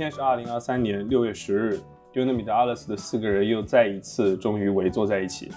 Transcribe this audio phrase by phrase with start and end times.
[0.00, 1.78] 今天是二零二三年六月十日
[2.10, 5.52] d u n a m i 的 Alice 的四个人又再一次终于围坐在一起。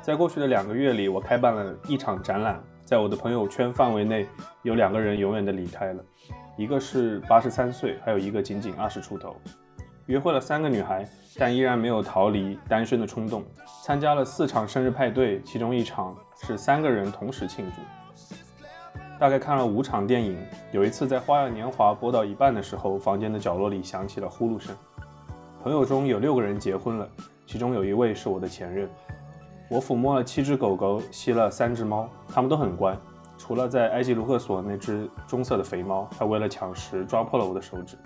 [0.00, 4.28] 在过去的两个月里，我开办了一场展览，在我的朋友圈范围内，
[4.62, 6.04] 有两个人永远的离开了，
[6.56, 9.34] 一个是八十三岁，还有一个仅仅二十出头。
[10.06, 11.04] 约会了三个女孩，
[11.36, 13.42] 但依然没有逃离单身的冲动。
[13.82, 17.82] 参加了四场生日派对，其中一场是三个人同时庆祝。
[19.22, 20.36] 大概看了五场电影。
[20.72, 24.74] 有一次在《花样年华》播到一半的时候，房间的角落里响起了呼噜声。
[25.62, 27.08] 朋友中有六个人结婚了，
[27.46, 28.90] 其中有一位是我的前任。
[29.68, 32.98] 我抚摸了七只狗狗，吸了三只猫，它们都很乖，
[33.38, 37.96] 除了在埃及卢克索那只棕色的肥猫，它为了抢食抓破了我的手指。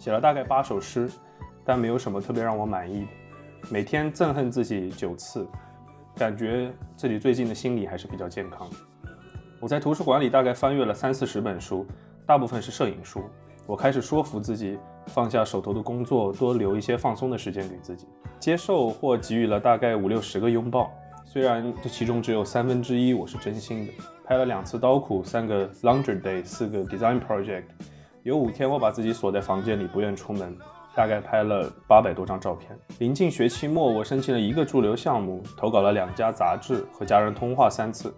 [0.00, 1.08] 写了大概八首诗，
[1.64, 3.08] 但没有什么特别让我满意的。
[3.70, 5.46] 每天憎恨自己九次，
[6.16, 8.76] 感觉自己最近的心理还是比较健康的。
[9.64, 11.86] 我在图书馆里大概翻阅了三四十本书，
[12.26, 13.24] 大部分是摄影书。
[13.64, 18.06] 我开始说服自己放下手头的工作，多留一些放松的时间给自己。
[18.38, 20.92] 接受或给予了大概五六十个拥抱，
[21.24, 23.92] 虽然这其中只有三分之一我是真心的。
[24.26, 27.64] 拍了两次刀库，三个 laundry day，四个 design project。
[28.22, 30.54] 有五天我把自己锁在房间里，不愿出门，
[30.94, 32.78] 大概拍了八百多张照片。
[32.98, 38.12] 临近学期末，我申请了一个驻留项目，投稿了两家杂志，和家人通话三次，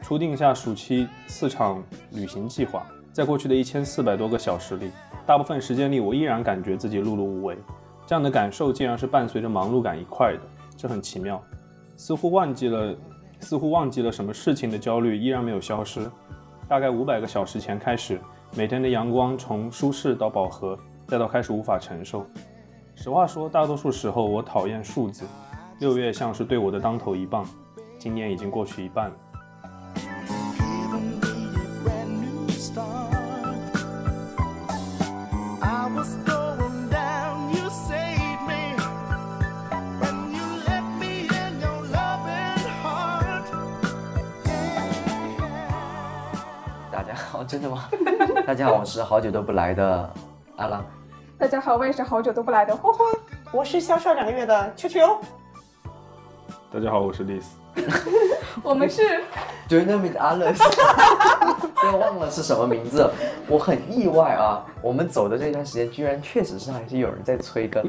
[0.00, 2.86] 初定下暑期四场旅行计划。
[3.12, 4.90] 在过去的一千四百多个小时里，
[5.26, 7.56] 大部分时间里我依然感觉自己碌碌无为。
[8.06, 10.40] 这样的感受竟然是伴随着忙碌感一块的，
[10.76, 11.42] 这很奇妙。
[11.96, 12.94] 似乎忘记了，
[13.40, 16.10] 似乎忘记了什么事情的焦虑依然没有消失。
[16.68, 18.18] 大概五百个小时前开始。
[18.56, 20.76] 每天的阳光从舒适到饱和，
[21.06, 22.26] 再到开始无法承受。
[22.96, 25.24] 实话说，大多数时候我讨厌数字。
[25.78, 27.46] 六月像是对我的当头一棒，
[27.96, 29.16] 今年已经过去一半了。
[47.50, 47.88] 真的吗？
[48.46, 50.08] 大家好，我是好久都不来的
[50.54, 50.84] 阿郎。
[51.36, 53.04] 大家好，我也是好久都不来的花花。
[53.50, 55.20] 我是消失两个月的秋秋。
[56.72, 57.56] 大家好，我是丽丝。
[58.62, 59.02] 我们是
[59.68, 60.62] Do you know me, Alice？
[61.74, 63.10] 不要忘了是什么名字，
[63.48, 64.64] 我很意外啊！
[64.80, 67.84] 我们走的这段时间，居然确实是还是有人在催更。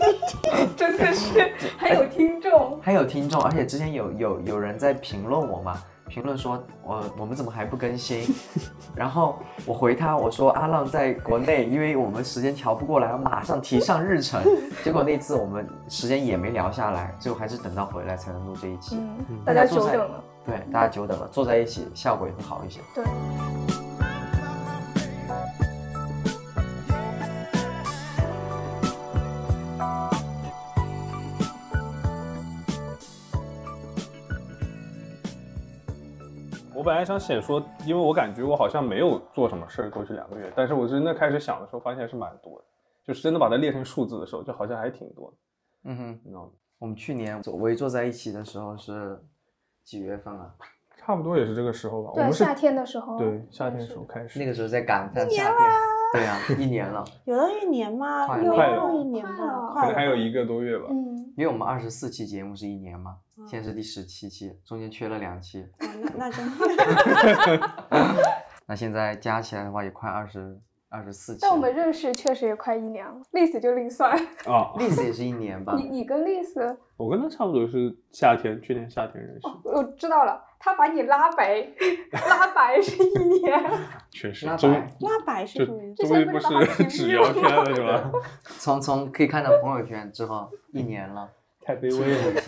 [0.74, 5.76] 真的是，还有听众，还有听众，而且之前有有有人在评论我嘛。
[6.08, 8.34] 评论说，我我们怎么还不更新？
[8.96, 14.42] 然后我回他，我说阿浪在国内，因为我们时间调不过来，马上提上日程。
[14.82, 18.98] 结果那次我们时间也没聊下来，最后还是等到回来才能录这一期。
[19.44, 20.24] 大家久等了。
[20.44, 22.80] 对，大家久等了，坐在一起效果也会好一些。
[22.94, 23.67] 对。
[36.88, 42.64] 本来想写说，因为我感觉我好像没有做什么事儿过去两个月，但是我真的开始想的时候，发现是蛮多的，
[43.06, 45.36] 就是真的把它列成数字的时候，就好像还挺多的。
[45.84, 46.50] 嗯哼，你知道吗？
[46.78, 49.22] 我们去年围坐在一起的时候是
[49.84, 50.54] 几月份啊？
[50.96, 52.12] 差不多也是这个时候吧。
[52.14, 53.18] 对，夏天的时候。
[53.18, 54.38] 对，夏天的时候开始。
[54.38, 55.97] 那个时候在感叹夏天。
[56.14, 57.04] 对呀，一年了。
[57.24, 58.26] 有了一年吗？
[58.26, 60.86] 快了，一年了，可能还有一个多月吧。
[60.90, 63.16] 嗯，因为我们二十四期节目是一年嘛。
[63.46, 65.66] 现在是第十七期，中间缺了两期。
[65.78, 66.50] 那那真。
[68.66, 71.40] 那现在加起来的话也快二十二十四期。
[71.42, 74.12] 但我们认识确实也快一年了，历史就另算。
[74.46, 75.74] 啊， 历史也是一年吧？
[75.76, 76.76] 你你跟历史？
[76.96, 79.40] 我跟他差不多是夏天，去年夏天认识。
[79.64, 81.64] 我知道了，他把你拉白，
[82.28, 83.62] 拉白是一年。
[84.10, 84.68] 确实，拉白
[85.00, 85.94] 拉白是什么？
[85.94, 88.10] 终于不是只聊天了，是吧？
[88.58, 91.30] 从从可以看到朋友圈之后一年了。
[91.60, 92.42] 太卑微了。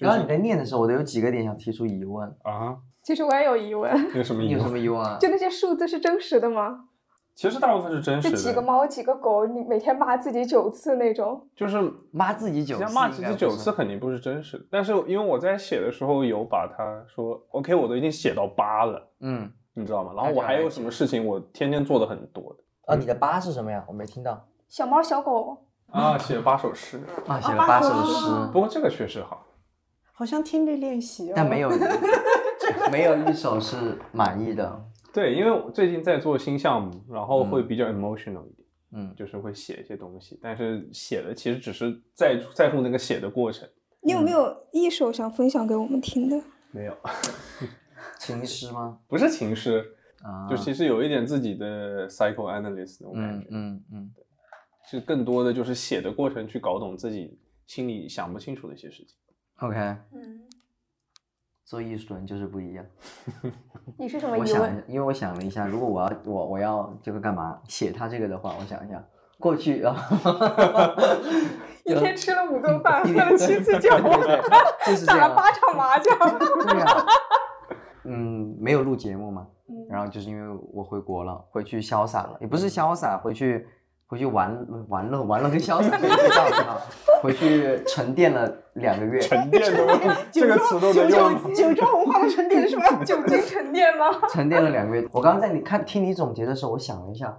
[0.00, 2.76] 刚刚你在念的时候，我都有几个点想提出疑问啊。
[3.02, 3.92] 其实我也有疑问。
[4.14, 4.58] 有什么疑问？
[4.58, 5.18] 有什么疑问啊？
[5.20, 6.88] 就那些数字是真实的吗？
[7.34, 8.36] 其实大部分是真实的。
[8.36, 11.48] 就几个猫，几个狗，你每天骂自己九次那种。
[11.56, 11.78] 就是
[12.10, 12.92] 骂自己九次。
[12.92, 20.12] 骂自己九次肯定不是真实的，但是因为我在写的时候有把它说，OK，我都已经写到八了，嗯，你知道吗？
[20.14, 22.62] 然后我还有什么事情，我天天做的很多的。
[22.86, 23.82] 啊，你的八是什么呀？
[23.88, 24.46] 我没听到。
[24.68, 25.56] 小猫小狗。
[25.90, 28.26] 啊，写了八首诗啊，写了八首诗。
[28.52, 29.46] 不过这个确实好，
[30.12, 31.34] 好像听力练习哦。
[31.36, 31.70] 但没有，
[32.90, 34.84] 没有一首是满意的。
[35.12, 43.68] 对，因为我最近在做新项目，然后会比较 emotional 一点，嗯，就是会写一些东西，但是写的其实只是在在乎那个写的过程。
[44.00, 46.40] 你有没有一首想分享给我们听的？
[46.70, 46.96] 没有。
[48.18, 48.98] 情诗吗？
[49.06, 49.96] 不是情诗。
[50.22, 54.14] 啊，就其实有一点自己的 psychoanalyst 那种感嗯觉，嗯嗯，
[54.88, 57.36] 是更多的就是写的过程去搞懂自己
[57.66, 59.16] 心里想不清楚的一些事情。
[59.56, 59.76] OK，
[60.12, 60.40] 嗯，
[61.72, 62.84] 做艺术的人就是不一样。
[63.96, 69.02] 你是什么我想疑问？，因为我想了一下，如果我要我我要这个干嘛写他这个的话，我想一下，
[69.40, 69.96] 过去啊，
[71.86, 73.88] 一天吃了五顿饭， 一喝了七次酒。
[75.06, 76.14] 打了八场麻将。
[76.18, 77.06] 对呀、
[78.04, 83.66] 嗯，没有录节目嘛，嗯然后就是因为我回国了，回去潇洒了，也不是潇洒，回去
[84.12, 84.54] 回去玩
[84.90, 86.76] 玩乐，玩乐跟潇洒没一道理啊，
[87.22, 89.98] 回去沉淀了两个月，沉淀了，
[90.30, 91.40] 这个词都能用吗？
[91.56, 92.84] 酒庄文化的沉淀是吧？
[93.02, 94.04] 酒精沉淀吗？
[94.28, 95.08] 沉淀了两个月。
[95.12, 97.34] 我刚刚在你看听你总结的时候，我想了一下，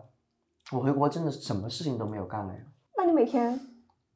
[0.71, 2.59] 我回国真的什么事情都没有干了呀。
[2.97, 3.59] 那你每天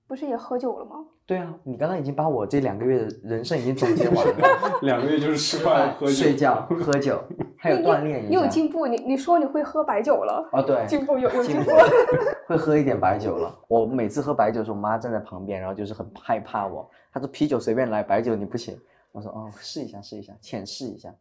[0.08, 1.06] 不是也喝酒了吗？
[1.26, 7.22] 对啊，你刚刚已经把我这两个月的人生已经总结完了， 两个月就是吃饭、喝酒、睡觉、 喝酒，
[7.58, 8.30] 还有锻炼一下。
[8.30, 11.72] 你有进步，你你说你会喝白酒了，哦，对，进步有有进步。
[12.48, 13.54] 会喝一点白酒了。
[13.68, 16.90] 我每次喝白酒的时候，我妈站在旁边，然后就是很害怕我。
[17.12, 18.80] 她说啤酒随便来，白酒你不行。
[19.12, 21.14] 我说哦，试一下，试一下，浅试一下。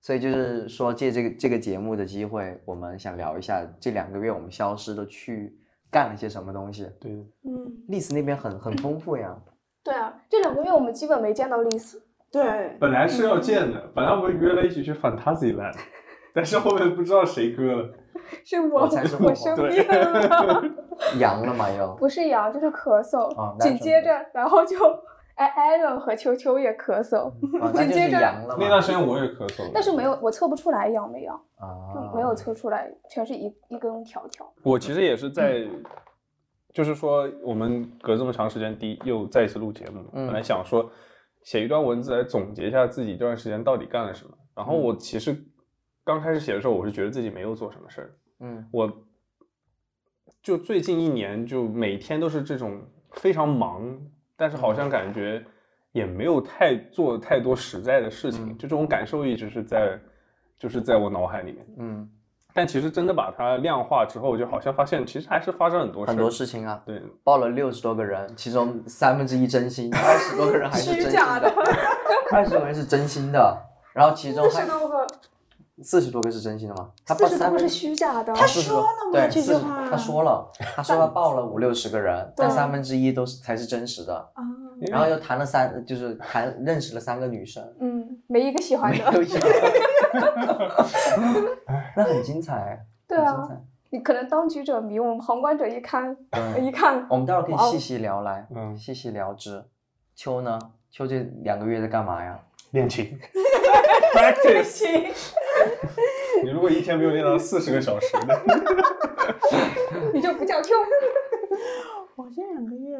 [0.00, 5.58] 所以就是说，借这个这个节目的机会，我们想聊一下这两个月我们消失的去
[5.90, 6.88] 干了些什么东西。
[7.00, 7.10] 对，
[7.44, 9.36] 嗯，历史那边很很丰富呀，
[9.84, 12.02] 对啊，这两个月我们基本没见到丽丝。
[12.32, 15.74] 对，本来是要见的，本来我们约了一起去 Fantasyland，
[16.34, 17.88] 但是后面不知道谁割了。
[18.44, 20.62] 是我我生病了，
[21.18, 21.96] 阳了嘛又。
[21.96, 24.76] 不是阳就是咳嗽，紧接着然后就
[25.40, 27.32] 哎艾伦和秋秋也咳嗽，
[27.72, 28.18] 紧接着。
[28.58, 31.64] 那段时间我也咳嗽了，但是没有我测不出来阳没阳，啊
[31.94, 34.46] 就，没有测出来，全是一一根条条。
[34.62, 35.66] 我其实也是在，
[36.74, 40.90] 就是说我们隔这么长时间，第一又再一次录节目，嗯本来想说
[41.42, 44.36] 写一段文字来总结一下自己这段时间到底干了什么。
[44.54, 45.34] 然后我其实
[46.04, 48.10] 刚开始写的时候，我是觉得自己没有做什么事儿，
[48.40, 48.92] 嗯我
[50.42, 52.82] 就最近一年就每天都是这种
[53.12, 53.98] 非常忙，
[54.40, 55.44] 但是好像感觉
[55.92, 58.56] 也没有太做太多实在的事情，嗯。
[58.56, 60.00] 就这种感受一直是在
[60.58, 61.66] 就是在我脑海里面。
[61.76, 62.08] 嗯，
[62.54, 66.82] 但其实真的把它量化之后，就好像发现其实还是发生很多事很多事情啊。
[66.86, 71.52] 对，报了六十多个人，其中三分之一真心，二十多个人还是 真心虚假的，
[72.32, 73.56] 二十多个人是真心的，
[73.92, 74.66] 然后其中还
[75.82, 76.90] 四十多个是真心的吗？
[77.04, 78.32] 他四十多个是虚假的。
[78.34, 84.42] 他说了吗对，这句话他说了，他说他报了五六十个人，但三分之一都是才是真实的，啊，
[84.90, 89.10] 然后又谈了三，就是谈认识了三个女生，嗯，没一个喜欢没的。
[91.96, 93.48] 那很精彩，对啊。
[93.92, 96.16] 你可能当局者迷，我们旁观者一看，
[96.62, 99.64] 一看我们待会儿可以细细聊来，嗯细细聊之。
[100.14, 100.56] 秋呢？
[100.92, 102.38] 秋这两个月在干嘛呀？
[102.70, 103.18] 练琴
[104.12, 104.86] ，practice。
[106.44, 108.40] 你如果一天没有练到四十个小时的，
[110.14, 110.74] 你就不叫 Q。
[112.16, 112.98] 我这两个月，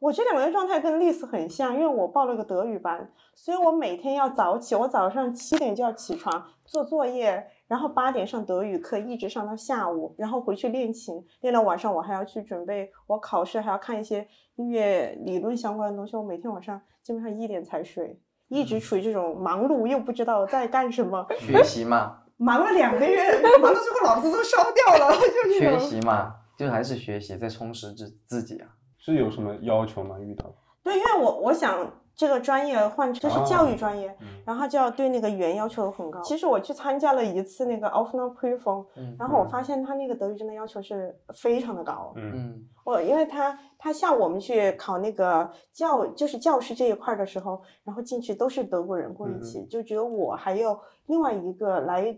[0.00, 18.18] 我这两个月状态跟丽丝很像，因为我报了个德语班，所以我每天要早起，我早上七点就要起床做作业，然后八点上德语课，一直上到下午，然后回去练琴，练到晚上我还要去准备我考试，还要看一些音乐理论相关的东西，我每天晚上基本上一点才睡。
[18.52, 25.78] 一直处于这种忙碌又不知道在干什么，学习嘛，忙了两个月，忙到最后脑子都烧掉了， 就这学。
[25.78, 28.68] 习嘛，就还是学习，在充实自自己啊。
[28.98, 30.16] 是有什么要求吗？
[30.20, 30.44] 遇到？
[30.84, 36.20] 对，因为我我想这个专业换这是教育专业，嗯然后就要对那个语言要求很高。
[36.20, 42.12] 其实我去参加了一次那个 Aufnahmeprüfung，嗯然后我发现他那个德语真的要求是非常的高。
[42.16, 52.16] 嗯嗯我因为他他像我们去考那个教就是教师这一块儿的时候，然后进去都是德国人过一起，就只有我还有另外一个来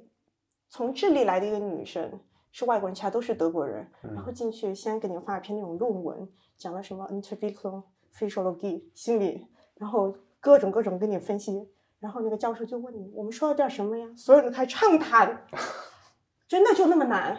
[0.69, 2.11] 从智利来的一个女生
[2.51, 3.87] 是外国人，其他都是德国人。
[4.03, 7.83] 然后进去先给你发一篇那种论文，讲的什么 Interview
[8.17, 11.69] Physiology 心理，然后各种各种跟你分析。
[12.01, 14.07] 然后那个教授就问你，我们说了点什么呀？
[14.15, 15.47] 所有人都开始畅谈，
[16.47, 17.39] 真的就那么难？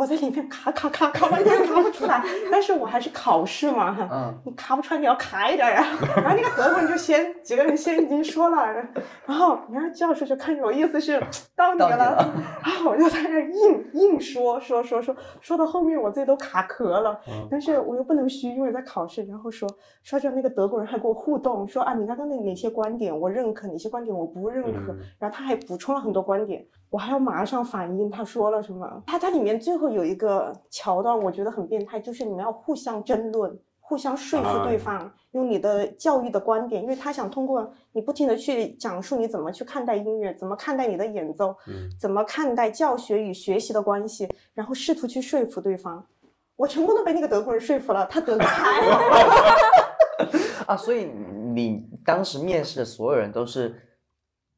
[0.00, 5.84] 我在里面卡卡卡卡半天卡不出来，但是我还是考试嘛，嗯你卡不出来你要卡一点呀。
[6.16, 8.64] 然后那个德国人就先几个人先已经说了，
[9.26, 11.22] 然后然后教授就看着我，意思是
[11.54, 12.32] 到你了，你 了
[12.64, 17.46] 然后我就在那硬硬说说说说，说到后面我自己都卡壳了，嗯。
[17.50, 19.68] 但是我又不能虚，因为在考试，然后说
[20.02, 25.00] 说着那个德国人还跟我互动，说啊你刚刚的哪些观点我认可，哪些观点我不认可，嗯。
[25.18, 29.02] 然后他还补充了很多观点，我还要马上反应他说了什么。
[29.06, 33.58] 他它里面最后有一个桥段，我觉得很变态，就是你们要互相争论。
[33.78, 46.06] 互相说服啊对方，用你的教育的观点，因为他想通过你不停的去讲述你怎么去看待音乐，怎么看待你的演奏，嗯怎么看待教学与学习的关系，然后试图去说服对方。
[46.54, 49.56] 我成功的被那个德国人说服了，他德语太好了。
[50.68, 51.06] 啊，所以
[51.52, 53.74] 你当时面试的所有人都是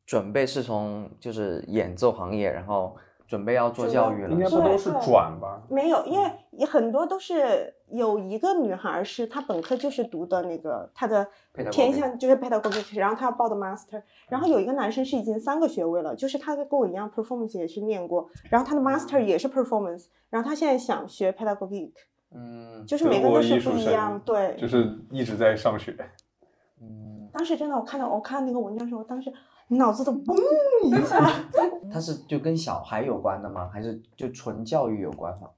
[0.07, 5.63] 准备是从就是演奏行业，然后准备要做教育了应，该不都是转吧？
[5.71, 11.27] 没有，因为很多都是有一个女孩儿是她本科就是读的那个她的
[11.71, 21.93] 偏向就是 pedagogic，然后她要报的 master，然后有一个男生是已经三个学位了，就是他跟我一样 performance 也是念过，然后他的 master 也是 performance，然后他现在想学 pedagogic，
[22.35, 25.97] 嗯就是每个人都是不一样，对，就是一直在上学。
[26.81, 29.33] 嗯，当时真的我看到我看那个文章的时候，当时
[29.69, 30.35] 脑子都嘣
[30.87, 31.19] 一下。
[31.93, 33.69] 它是就跟小孩有关的吗？
[33.73, 35.49] 还是就纯教育有关吗？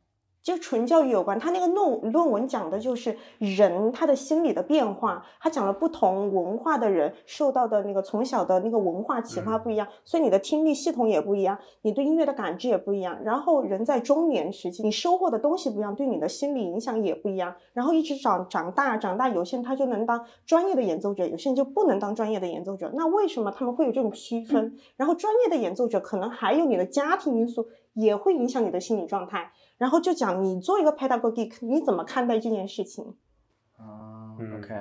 [0.45, 13.19] 就纯教育有关，他那个论论文讲的就是人他的心理的变化，他讲了不同文化的人受到的那个从小的那个文化启发不一样，所以你的听力系统也不一样，你对音乐的感知也不一样。
[13.25, 17.55] 然后人在中年时期，你收获的东西不一样，对你的心理影响也不一样。
[17.73, 22.93] 然后一直长长大长大，有些人他就能当专业的演奏者，有些人就不能当专业的演奏者。
[22.95, 24.77] 那为什么他们会有这种区分？
[24.99, 29.51] 然后专业的演奏者可能还有你的家庭因素也会影响你的心理状态。
[29.79, 33.05] 然后就讲你做一个 pedagogic，你怎么看待这件事情？
[33.77, 34.75] 啊嗯，OK，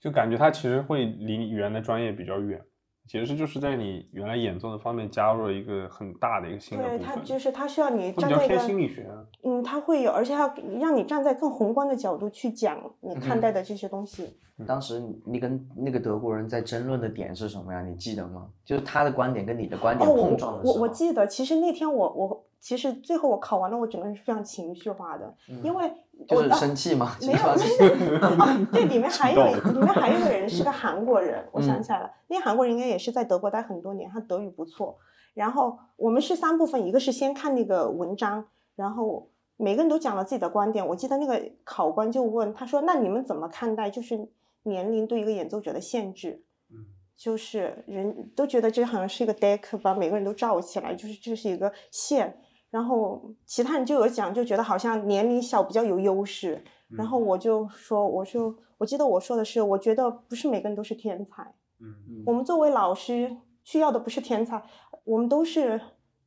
[0.00, 2.60] 就感觉它其实会离你原来专业比较远，
[3.08, 9.24] 其实就是在你原来演奏的方面加入了一个很大的一个新的对部分，他就是他需要你站在一个心理学啊。
[9.44, 14.36] 嗯，他会有，而且要让你站在更宏观的角度去讲你看待的这些东西。
[14.66, 17.82] 当时你跟那个德国人在争论的点是什么呀？
[17.82, 18.48] 你记得吗？
[18.64, 20.74] 就是他的观点跟你的观点碰撞的时候。
[20.74, 25.32] 我我记得，其实那天我我其实最后我考完了，我整个人是非常情绪化的，
[25.62, 27.16] 因为嗯就是我生气吗？
[27.20, 29.40] 没有， 是没有哦对，里面还有
[29.72, 34.98] 里面还有一个人是个韩国人，我想嗯起来了，那个韩国人应该也是在德国待很多年，他德语不错。
[35.32, 38.44] 然后我们是三部分，一个是先看那个文章，
[38.74, 40.84] 然后每个人都讲了自己的观点。
[40.84, 44.28] 我记得那个考官就问他说：“那你们怎么看待就是
[44.64, 46.42] 年龄对一个演奏者的限制？”
[46.74, 52.36] 嗯就是人都觉得这好像是一个 deck，把每个人都罩起来，就是这是一个线。
[52.76, 56.62] 然后其他人就有讲，就觉得好像年龄小比较有优势。
[56.90, 61.54] 然后我就说，我就我记得我说的是，我觉得不是每个人都是天才。
[61.80, 64.62] 嗯我们作为老师需要的不是天才，
[65.04, 65.80] 我们都是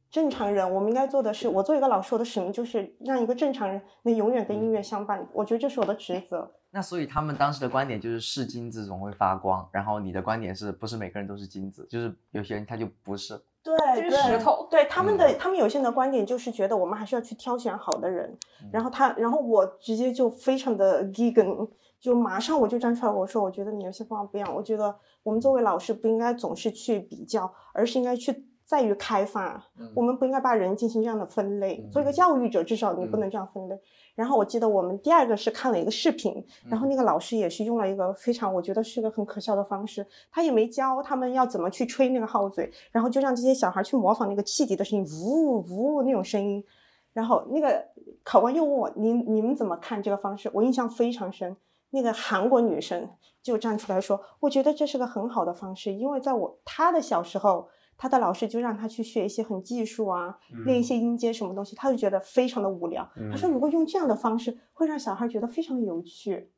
[0.10, 0.74] 正常人。
[0.74, 5.30] 我们应该做的是，我作为一个老师，我的使命就是让一个正常人能永远跟音乐相伴。
[5.32, 6.52] 我觉得这是我的职责。
[6.72, 11.86] 那所以他们当时的观点就是是金子总会发光，然后你的观点是不是每个人都是金子？
[11.88, 13.40] 就是有些人他就不是。
[13.62, 18.38] 对，就是对石头对他们的，他们有些人的观点就是觉得我们还是要去挑选好的人。
[18.72, 24.56] 然后他，然后我直接就非常的 gigan，就马上我就站出来，我说我觉得你有些方法不一样。
[24.56, 28.32] 我觉得我们作为老师不应该总是去比较，而是应该去
[28.70, 29.66] 在于开发。
[29.96, 31.84] 我们不应该把人进行这样的分类。
[31.92, 33.76] 做一个教育者，至少你不能这样分类。
[34.14, 46.64] 然后我记得我们第二个是看了一个视频，然后那个老师也是用了一个非常我觉得是个很可笑的方式，他也没教他们要怎么去吹那个号嘴，然后就让这些小孩去模仿那个汽笛的声音，呜呜那种声音。
[47.12, 47.84] 然后那个
[48.24, 50.48] 考官又问我，你你们怎么看这个方式？
[50.54, 51.58] 我印象非常深。
[51.90, 53.10] 那个韩国女生
[53.42, 57.68] 就站出来说，我觉得这是个很好的方式，因为在我她的小时候，
[58.00, 63.06] 她的老师就让他去学一些很技术啊，练一些音阶什么东西，他就觉得非常的无聊。
[63.30, 66.50] 他说，如果用这样的方式，会让小孩觉得非常有趣。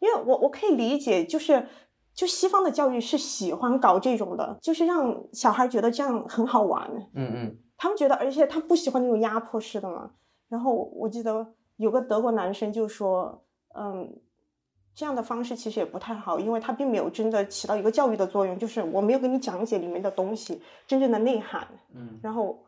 [0.00, 1.68] 因为我我可以理解，就是
[2.12, 6.90] 就西方的教育是喜欢搞这种的，就是让小孩觉得这样很好玩。
[7.14, 10.10] 嗯嗯，他们觉得，而且他不喜欢那种压迫式的嘛。
[10.48, 13.44] 然后我记得有个德国男生就说，
[13.76, 14.20] 嗯，
[14.98, 21.68] 这样的方式其实也不太好，因为他并没有真的起到一个教育的作用，就是我没有给你讲解里面的东西真正的内涵。
[21.94, 22.58] 嗯然后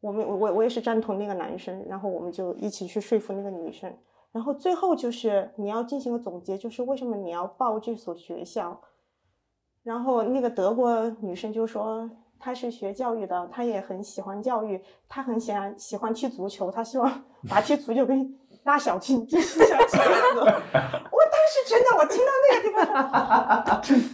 [0.00, 3.92] 我们我我也是赞同那个男生，然后我们就一起去说服那个女生。
[4.30, 8.80] 然后最后就是你要进行个总结，就是为什么你要报这所学校。
[9.82, 19.96] 然后那个德国女生就说，她是学教育的，她也很喜欢教育，她很喜欢喜欢踢足球，她希望 把踢足球跟拉小提继续下去。
[21.10, 24.10] 我当时真的，我听到那个地方，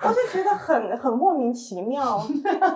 [0.08, 2.20] 我就觉得很很莫名其妙。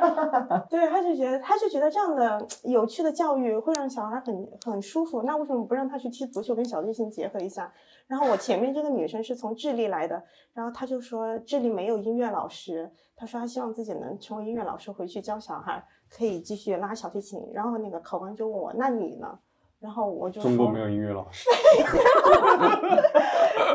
[0.68, 7.72] 对，他就觉得他就觉得这样的有趣的教育会让小孩很很舒服，那为什么不让他去踢足球跟小提琴结合一下？
[8.06, 17.40] 然后我前面这个女生是从智利来的，然后她就说智利没有音乐老师，她说她希望自己能成为音乐老师，回去教小孩可以继续拉小提琴。
[17.54, 19.38] 然后那个考官就问我，那你呢？
[19.82, 21.48] 然后我就说中国没有音乐老师，
[21.82, 21.98] 然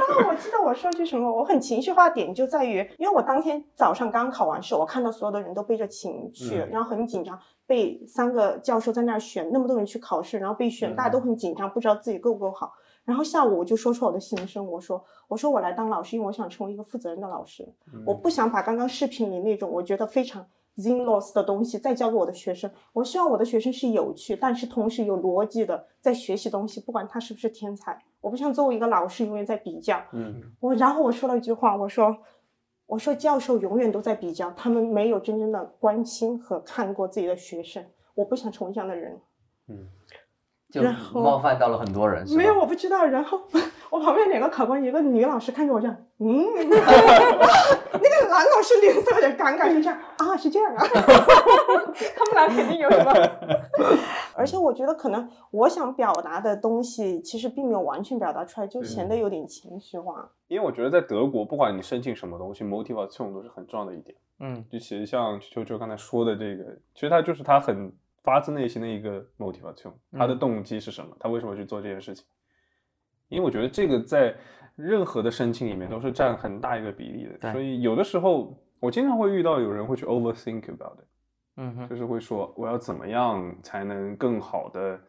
[0.08, 12.72] 后我记得我说句什么，我很情绪化的点就在于，因为我当天早上刚考完试，我看到所有的人都背着琴去，嗯然后很紧张，被三个教授在那儿选，那么多人去考试，然后被选，嗯大家都很紧张，不知道自己够不够好。
[13.04, 20.46] 然后下午我就说出我的心声，我说我说我来当老师，因为我想成为一个负责任的老师，嗯我不想把刚刚视频里那种我觉得非常
[20.78, 22.72] zin loss 的东西再教给我的学生。
[22.94, 28.00] 我希望我的学生是有趣，但是同时有逻辑的在学习东西，不管他是不是天才。
[28.22, 30.02] 我不想作为一个老师永远在比较。
[30.12, 32.18] 嗯我然后我说了一句话，我说
[32.86, 37.84] 我说教授永远都在比较，他们没有真正的关心和看过自己的学生。
[38.16, 39.20] 我不想成为这样的人。
[39.68, 39.88] 嗯，
[40.70, 40.82] 就
[41.14, 43.06] 冒犯到了很多人，没有，我不知道。
[43.06, 43.40] 然后
[43.90, 50.84] 我旁边两个考官，一个女老师看着我这样，嗯， 那个男老师脸色有点尴尬，就这样啊，是这样啊。
[50.92, 53.12] 他们俩肯定有什么？
[54.36, 60.30] 而且我觉得可能我想表达的东西，其实并没有完全表达出来，就显得有点情绪化。
[60.48, 64.16] 因为我觉得在德国，不管你申请什么东西，motivation 都是很重要的一点。
[64.40, 67.92] 嗯就其实像秋秋刚才说的这个，其实他就是他很
[68.28, 70.40] 发自内心的一个 motivation，他的嗯。
[70.40, 71.16] 动机是什么？
[71.18, 72.26] 他为什么去做这件事情？
[73.30, 74.36] 因为我觉得这个在
[74.76, 81.08] 任何的申请里面都是占很大一个比例的，所以有的时候我经常会遇到有人会去 overthink about it，
[81.56, 85.00] 嗯哼，就是会说我要怎么样才能更好的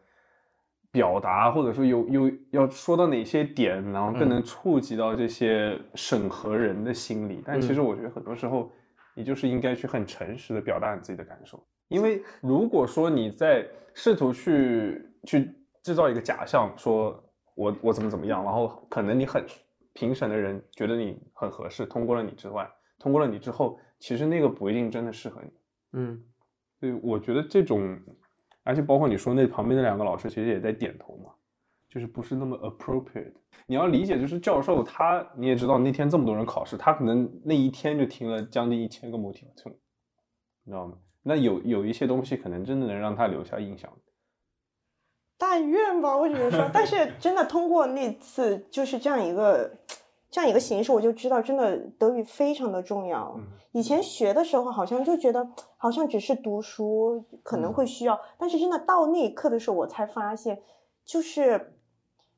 [0.91, 4.29] 表达，或者说有有要说到哪些点，然后更嗯。
[4.29, 7.43] 能触及到这些审核人的心理。
[7.45, 8.71] 但其实嗯我觉得很多时候，
[9.13, 17.21] 你就是应该去很诚实的表达你自己的感受，因为如果说你在试图去去制造一个假象，说
[17.55, 19.45] 我我怎么怎么样，然后可能你很
[19.93, 25.51] 评审的人觉得你很合适，通过了你之外，通过了你之后，其实那个不一定真的适合你。
[25.93, 26.23] 嗯
[26.79, 27.99] 对，我觉得这种，
[28.63, 31.31] 而且包括你说那旁边那两个老师，其实也在点头嘛，
[31.89, 33.33] 就是不是那么 appropriate。
[33.65, 39.73] 你要理解，就是教授他，你也知道那天这么多人考试，他可能那一天就听了将近一千个 motivation，
[40.63, 40.97] 你知道吗？
[41.29, 43.87] 那有有一些东西可能真的能让他留下印象。
[45.37, 49.71] 但愿吧，我只能说，但是真的通过那次就是这样一个
[50.31, 53.35] 这样一个形式，我就知道真的德语非常的重要。
[53.37, 60.59] 嗯以前学的时候好像就觉得好像只是读书可能会需要，但是真的到那一刻的时候，我才发现，
[61.05, 61.78] 就是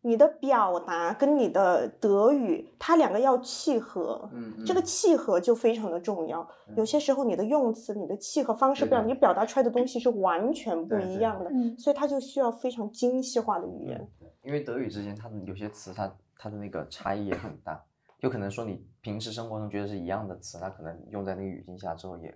[0.03, 4.29] 你的表达跟你的德语，它两个要契合。
[4.33, 6.47] 嗯这个契合就非常的重要。
[6.75, 14.09] 有些时候你的用词、你的契合方式不一样，你表达出来的东西是完全不一样的，嗯所以它就需要非常精细化的语言。
[14.41, 17.79] 因为德语之间它的有些词它它的那个差异也很大，
[18.19, 22.35] 就可能说你平时生活中觉得是一样的词，它可能用在那个语境下之后也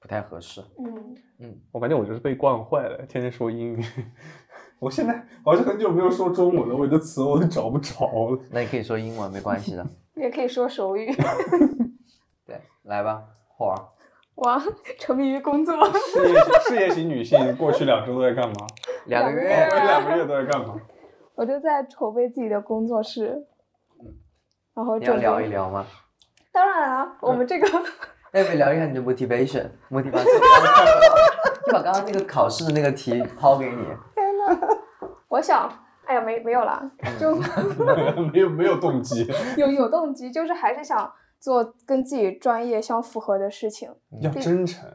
[0.00, 0.62] 不太合适。
[0.78, 3.84] 嗯，嗯，我感觉我就是被惯坏了，天天说英语。
[4.84, 8.38] 我现在好像很久没有说中文了，我的词我都找不着了。
[8.50, 9.86] 那你可以说英文没关系的。
[10.14, 11.10] 也可以说手语。
[12.46, 13.76] 对，来吧，霍儿。
[14.34, 14.62] 哇，
[14.98, 15.74] 沉迷于工作。
[15.92, 18.54] 事业型事业型女性过去两周都在干嘛？
[19.06, 20.76] 两个月两个月都在干嘛？
[21.34, 23.46] 我就在筹备自己的工作室，
[24.00, 24.12] 嗯
[24.74, 25.46] 然后你要聊一。
[25.46, 25.86] 聊吗？
[26.52, 30.24] 当然啊，我们这个要不要聊一下你的 motivation motivation？
[31.64, 33.82] 就把刚刚那个考试的那个题抛给你。
[35.34, 35.68] 我想，
[36.06, 37.34] 哎呀，没没有啦，就
[38.32, 39.26] 没有没有动机，
[39.58, 43.90] 有有动机，就是还是想做跟自己专业相符合的事情。
[44.20, 44.88] 要真诚。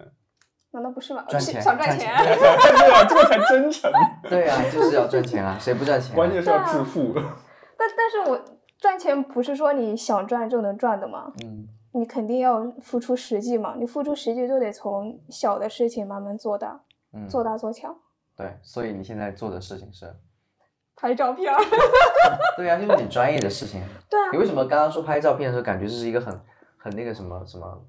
[0.72, 1.26] 难道不是吗？
[1.28, 2.16] 赚钱是想赚赚钱。
[2.16, 3.92] 钱对啊，这个才真诚。
[4.30, 6.16] 对呀、就是要赚钱啊，谁不赚钱、啊？
[6.16, 7.12] 关键是要致富。
[7.14, 8.40] 但但是我
[8.78, 16.80] 赚钱不是说你想赚就能赚的嘛，嗯，你肯定要付出实际嘛，你付出实际就得从小的事情慢慢做大，
[17.14, 17.94] 嗯做大做强。
[18.38, 20.06] 对，所以你现在做的事情是，
[21.00, 21.58] 拍照片儿，
[22.58, 23.82] 对呀、就是你专业的事情。
[24.10, 26.38] 对啊你，为什么刚刚说拍照片的时候，感觉这是一个很
[26.78, 27.82] 很那个什么什么？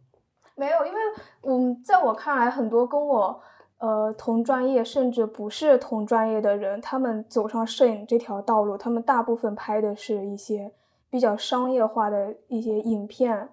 [0.54, 0.98] 没有，因为
[1.42, 3.40] 嗯，在我看来，很多跟我
[3.78, 10.72] 呃同专业甚至不是同专业的人，他们走上摄影这条道路，他们大部分拍的是一些
[11.10, 13.48] 比较商业化的一些影片，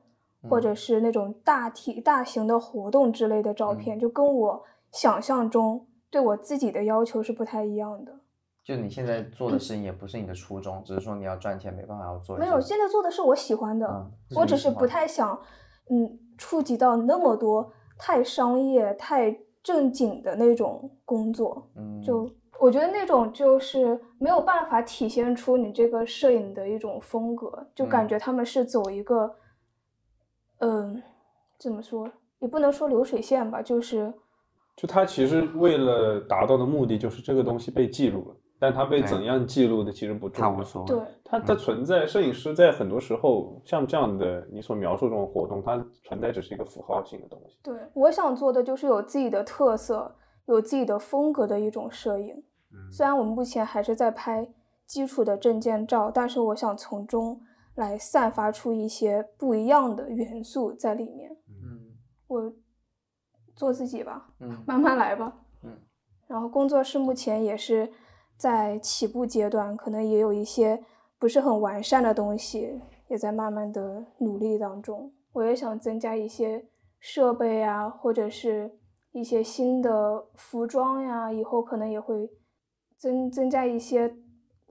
[0.49, 8.11] 或者是那种大体大型的活动之类的照片，就跟我想象中对我自己的要求是不太一样的。
[8.67, 12.35] 就你现在做的事情也不是你的初衷，只是说你要赚钱，没办法要做。
[12.35, 15.39] 没有，现在做的是我喜欢的，嗯我只是不太想，
[15.89, 21.65] 嗯，触及到那么多太商业、太正经的那种工作。
[21.77, 29.33] 嗯，就我觉得那种就是没有办法体现出你这个摄影的一种风格，就感嗯觉他们是走一个，
[30.59, 31.01] 嗯、
[31.57, 34.13] 怎么说，也不能说流水线吧，就是
[34.75, 38.35] 就他其实为了达到的目的，就是这个东西被记录了。
[38.59, 40.51] 但它被怎样记录的其实不重要。
[40.51, 40.87] 他无所谓。
[40.87, 47.57] 对，它的存在，摄影师在很多时候像这样的你所描述这种活动，它存在只是一个符号性的东西。
[47.61, 50.15] 对，我想做的就是有自己的特色、
[50.45, 52.33] 有自己的风格的一种摄影。
[52.73, 54.47] 嗯虽然我们目前还是在拍
[54.85, 57.39] 基础的证件照，但是我想从中
[57.75, 61.31] 来散发出一些不一样的元素在里面。
[61.47, 61.95] 嗯
[62.27, 62.53] 我
[63.55, 65.33] 做自己吧，嗯慢慢来吧。
[65.63, 65.77] 嗯。
[66.27, 67.89] 然后工作室目前也是
[68.37, 70.83] 在起步阶段，可能也有一些
[71.17, 75.11] 不是很完善的东西，也在慢慢的努力当中。
[75.33, 76.65] 我也想增加一些
[76.99, 78.77] 设备啊，或者是
[79.11, 82.29] 一些新的服装呀，以后可能也会
[82.95, 84.15] 增增加一些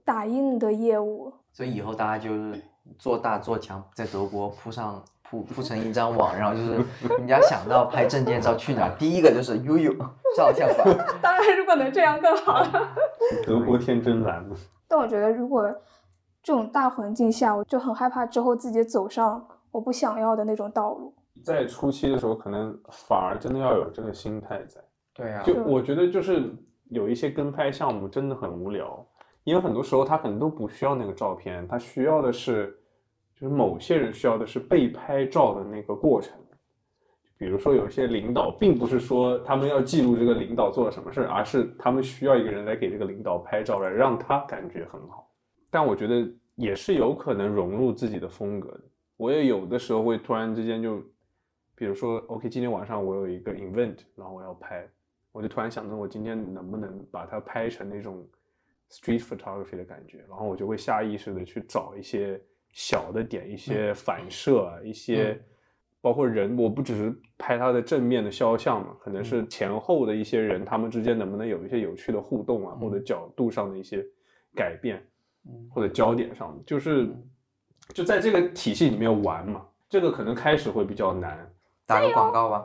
[0.05, 1.33] 打印的业务。
[1.51, 2.61] 所以以后大家就是
[2.97, 6.73] 做大做强，在德国铺上铺铺成一张网，然后就是
[7.17, 9.93] 人家想到拍证件照去哪儿，第一个就是悠悠
[10.35, 10.97] 照相馆。
[11.21, 12.89] 当然，如果能这样更好了。
[13.45, 14.55] 德国天真蓝嘛，
[14.87, 15.63] 但我觉得，如果
[16.41, 21.13] 这种大环境下，我就很害怕之后自己走上我不想要的那种道路。
[21.43, 24.81] 在初期的时候，可能反而真的要有这个心态在。
[25.13, 26.55] 对啊就我觉得，就是
[26.89, 29.05] 有一些跟拍项目真的很无聊，
[29.43, 32.76] 因为很多时候他可能都不需要那个照片，他需要的是，
[33.39, 36.33] 就是某些人需要的是被拍照的那个过程。
[37.37, 45.31] 比如说，有些领导并不是说他们要记录这个领导做了什么事儿，而是他们需要一个人来给这个领导拍照，来让他感觉很好。
[45.69, 48.81] 但我觉得也是有可能融入自己的风格的。
[49.17, 50.99] 我也有的时候会突然之间就，
[51.75, 54.89] 比如说，OK，今天晚上我有一个 event，然后我要拍，
[55.31, 58.27] 我就突然想着我今天能不能把它拍成那种
[58.89, 62.41] street photography 的感觉，然后我就会下意识的去找一些
[62.77, 65.35] 小的点，一些反射啊，一些
[65.99, 74.05] 包括人，我不只是拍他的正面的肖像嘛，可能是前后的一些人，他们之间能不能有一些有趣的互动啊，或者角度上的一些
[74.55, 75.03] 改变，
[75.47, 75.67] 嗯。
[75.73, 77.09] 或者焦点上，就是
[77.95, 79.65] 就在这个体系里面玩嘛。
[79.89, 81.51] 这个可能开始会比较难。
[81.87, 82.63] 打个广告吧。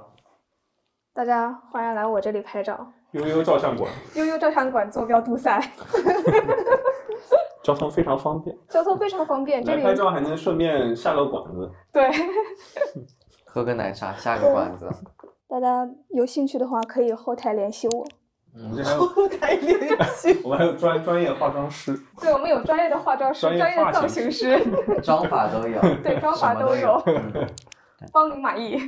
[1.15, 3.91] 大家欢迎来我这里拍照，悠悠照相馆。
[4.15, 5.59] 悠悠照相馆坐标度赛，
[7.63, 9.63] 交通非常方便，交通非常方便。
[9.65, 11.71] 这里来拍照还能顺便下个馆子。
[11.93, 12.11] 对
[13.45, 14.89] 喝个奶茶，下个馆子。
[15.49, 18.07] 大家有兴趣的话，可以后台联系我。
[18.55, 20.41] 我们这还有，后台联系。
[20.45, 24.59] 我们还有专专业化妆师，对我们有专业的化妆师、专业的造型师，
[25.03, 27.47] 妆法都有， 对妆法都都有嗯
[28.13, 28.79] 帮您满意。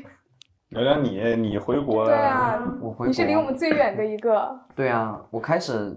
[0.70, 4.58] 聊聊你，你回国了，对啊，我回你是离我们最远的一个。
[4.74, 5.96] 对啊，我开始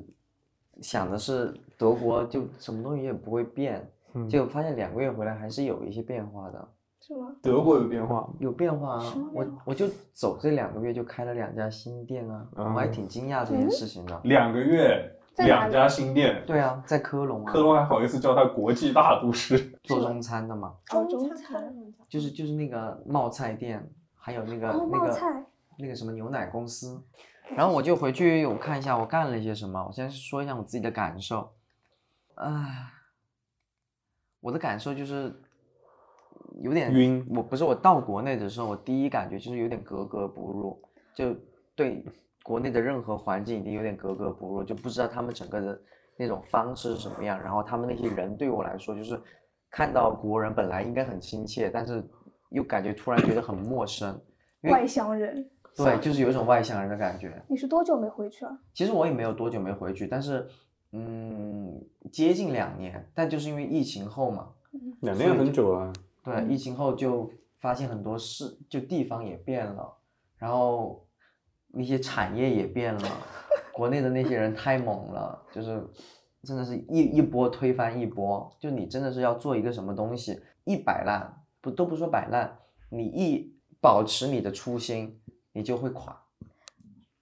[0.81, 6.67] 想的是德国就什么东西也不会变，嗯结果发现两个月回来还是有一些变化的，
[6.99, 7.27] 是吗？
[7.41, 8.27] 德国有变化？
[8.39, 9.13] 有变化啊！
[9.33, 14.19] 我我就走这两个月就开了两家新店啊，我还嗯挺惊讶这件事情的。
[14.23, 19.57] 两个月， 两家新店，对啊，在科隆啊，科隆还好意思叫它国际大都市？
[19.83, 21.73] 做中餐的嘛， 哦中中餐
[22.09, 25.43] 就是就是那个冒菜店，还有那个、哦，那个菜。
[25.79, 26.99] 那个什么牛奶公司，
[27.55, 31.47] 然后我就回去我看一下我干了一些什么，我先说一下我自己的感受。
[32.37, 32.91] 唉，
[34.39, 35.33] 我的感受就是
[36.61, 40.81] 有点晕我不是我到国内的时候，我第一感觉就是有点格格不入，
[41.15, 41.35] 就
[41.75, 42.05] 对
[42.43, 45.81] 国内的任何环境已经有点格格不入，就不知道他们整个的
[46.15, 47.41] 那种方式是什么样。
[47.41, 49.19] 然后他们那些人对我来说，就是
[49.71, 52.07] 看到国人本来应该很亲切，但是
[52.49, 54.19] 又感觉突然觉得很陌生。
[54.69, 57.41] 外乡人，对，就是有一种外乡人的感觉。
[57.47, 58.59] 你是多久没回去啊？
[58.73, 60.47] 其实我也没有多久没回去，但是
[60.99, 64.49] 嗯，接近两年，但就是因为疫情后嘛，
[65.01, 69.93] 两年很久了，对，疫情后就发现很多事，就地方也变了，
[70.37, 71.05] 然后
[71.67, 73.09] 那些产业也变了，
[73.71, 75.87] 国内的那些人太猛了，就是
[76.43, 82.57] 真的是一一波推翻一波，就你真的是要做一个什么东西，一摆烂不都不说摆烂，
[82.89, 85.19] 你一保持你的初心，
[85.51, 86.19] 你就会垮。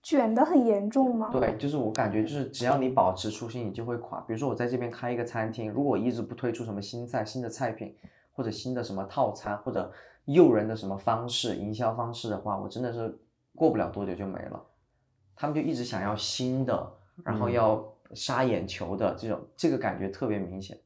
[0.05, 1.31] 卷得很严重吗？
[1.31, 4.21] 对，就是我感觉就是只要你保持初心，你就会垮。
[4.21, 7.95] 比如说我在这边开一个餐厅，如果我一直不推出什么新菜、新的菜品，
[8.31, 9.91] 或者新的什么套餐，或者
[10.25, 13.17] 诱人的什么方式、营销方式的话，我真的是
[13.55, 14.63] 过不了多久就没了。
[15.35, 20.77] 他们就一直想要新的，然后嗯要杀眼球的这种，这个感觉特别明显。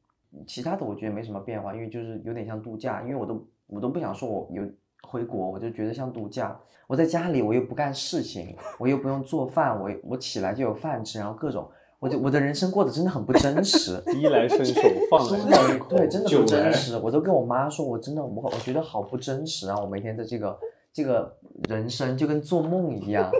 [0.46, 4.62] 其他的我觉得没什么变化，因为就是有点像度假，因为我都我都不想说我有
[5.02, 6.58] 回国，我就觉得像度假。
[6.86, 14.02] 我在家里我又不干事情，我又不用做饭，我我起来就有饭吃，然后各种，我就我的人生过得真的很不真实。
[14.16, 16.96] 衣来伸手，饭来口，对，真的不真实。
[16.98, 19.78] 我都跟我妈说，我真的我我觉得好不真实啊！
[19.80, 20.58] 我每天的这个
[20.92, 21.36] 这个
[21.68, 23.30] 人生就跟做梦一样。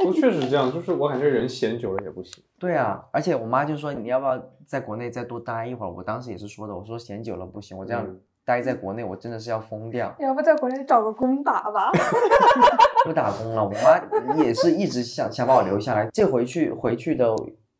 [0.00, 2.42] 不确实是这样，就是我感觉人闲久了也不行。
[2.58, 5.90] 对啊，而且我妈就说你要不要在国内再多待一会儿？
[5.90, 10.10] 我当时也是说的，我说闲久了不行，我这样嗯待在国内我真的是要疯掉。
[10.18, 11.92] 要不在国内找个工打吧？
[13.04, 16.08] 不打工了，我妈也是一直想想把我留下来。
[16.14, 17.36] 这回去回去的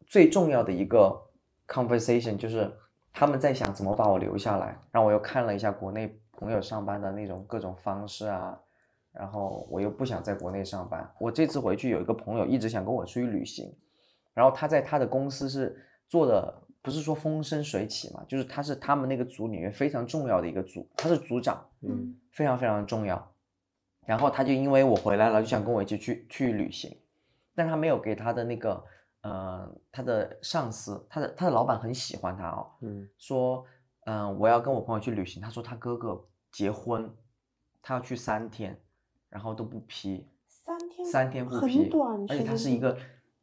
[0.07, 1.11] 最重要的一个
[1.66, 2.70] conversation 就是
[3.14, 4.78] 他们在想怎么把我留下来。
[4.92, 8.54] 然后我又看了一下国内朋友上班的那种各种方式啊，
[9.11, 11.11] 然后我又不想在国内上班。
[11.18, 13.74] 我这次回去有一个朋友一直想跟我出去旅行，
[14.35, 15.74] 然后他在他的公司是
[16.07, 21.64] 做的不是说风生水起嘛，就是他是他们那个组里面非常重要的一个组，他是组长。
[21.81, 23.33] 嗯，非常非常重要。
[24.05, 26.99] 然后他就因为我回来了，就想跟我一起去去旅行，
[27.55, 28.83] 但他没有给他的那个
[29.21, 33.64] 呃他的上司，他的他的老板很喜欢他哦，嗯，说
[34.07, 37.09] 嗯、呃我要跟我朋友去旅行，他说他哥哥结婚，
[37.83, 38.81] 他要去三天，
[39.29, 41.91] 然后都不批，三天三天不批，
[42.29, 42.97] 而且他是一个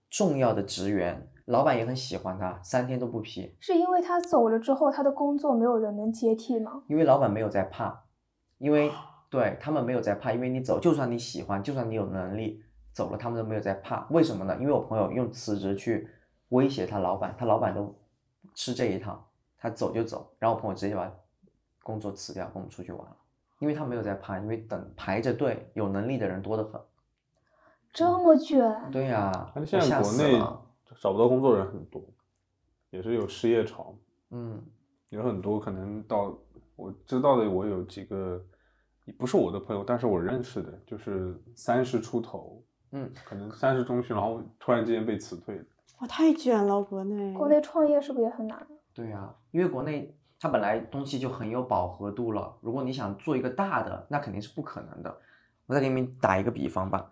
[0.09, 6.83] 重要的职员，老板也很喜欢他，三天都不批，是因为他走了之后，他的工作没有人能接替吗？
[6.87, 8.03] 因为老板没有在怕，
[8.57, 8.91] 因为
[9.29, 14.07] 对他们没有在怕，因为你走，就算你喜欢，就算你有能力走了，他们都没有在怕。
[14.09, 14.57] 为什么呢？
[14.59, 16.09] 因为我朋友用辞职去
[16.49, 17.95] 威胁他老板，他老板都
[18.55, 19.27] 吃这一套，
[19.59, 21.11] 他走就走，然后我朋友直接把
[21.83, 23.15] 工作辞掉，跟我们出去玩了，
[23.59, 26.81] 因为他没有在怕，因为等排着队有能力的人多得很。
[27.93, 28.59] 这么卷，
[28.91, 30.64] 对呀、但是现我吓在国内死了
[30.99, 32.03] 找不到工作人很多，
[32.89, 33.95] 也是有失业潮，
[34.31, 34.61] 嗯
[35.09, 36.37] 有很多可能到
[36.75, 38.43] 我知道的，我有几个
[39.17, 45.65] 不是我的朋友，但是我认识的，就是三十出头，嗯，可能三十中旬，然后突然之间被辞退了。
[45.99, 47.33] 哇，太卷了，国内。
[47.33, 48.67] 国内创业是不是也很难？
[48.93, 55.17] 对呀、因为国内它本来东西就很有饱和度了，如果你想做一个大的，那肯定是不可能的。
[55.67, 57.09] 我再给你们打一个比方吧，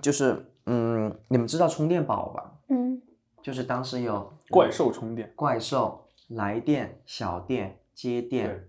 [0.00, 2.52] 就是嗯，你们知道充电宝吧？
[2.68, 3.00] 嗯，
[3.42, 8.68] 就是当时有怪兽充电，怪兽、来电、小电、接电，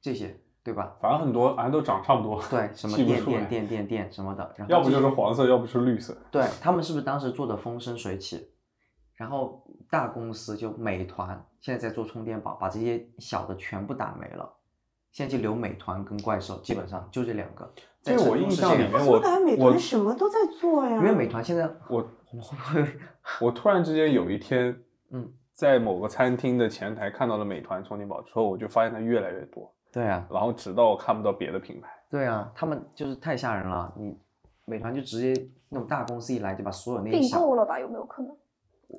[0.00, 0.96] 这些，对吧？
[1.00, 2.42] 反正很多反正都长差不多。
[2.50, 6.16] 对， 什么电电电电电什么的，然后要不就是黄色，要不是绿色。
[6.30, 8.50] 对他们是不是当时做的风生水起？
[9.14, 14.52] 然后大公司就美团现在在做充电宝，把这些小的全部打没了，
[15.12, 17.72] 现在就留美团跟怪兽，基本上就这两个。
[18.04, 20.96] 在我印象里面怎么感觉美我团什么都在做呀？
[20.96, 22.92] 因为美团现在 我我会不会
[23.40, 24.76] 我突然之间有一天，
[25.10, 31.88] 嗯，在某个餐厅的前台看到了美团充电宝之后，我就发现它越来越多，对啊然后直到我看不到别的品牌。
[32.10, 34.16] 对啊，他们就是太吓人了，你
[34.66, 37.80] 美团就直接那种大公司一来就把所有那些并购了吧？
[37.80, 38.30] 有没有可能？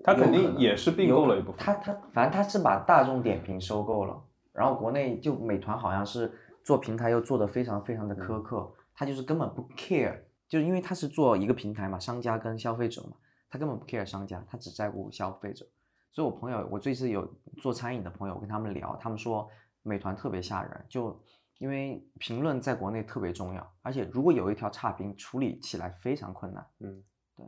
[0.03, 1.59] 他肯定也是并购了一部分。
[1.59, 4.19] 他他反正他是把大众点评收购了，
[4.51, 6.29] 然后国内就美团好像是
[6.63, 13.17] 做平台又做的非常非常的苛刻，他就是根本不 care，就是因为他是做一个平台嘛，商家跟消费者嘛，
[13.49, 15.67] 他根本不 care 商家，他只在乎消费者。
[16.11, 17.29] 所以我朋友，我这次有
[17.61, 19.49] 做餐饮的朋友，我跟他们聊，他们说
[19.83, 21.21] 美团特别吓人，就
[21.57, 26.65] 因为评论在国内特别重要，而且如果有一条差评，处理起来非常困难。
[26.79, 27.03] 嗯，
[27.35, 27.45] 对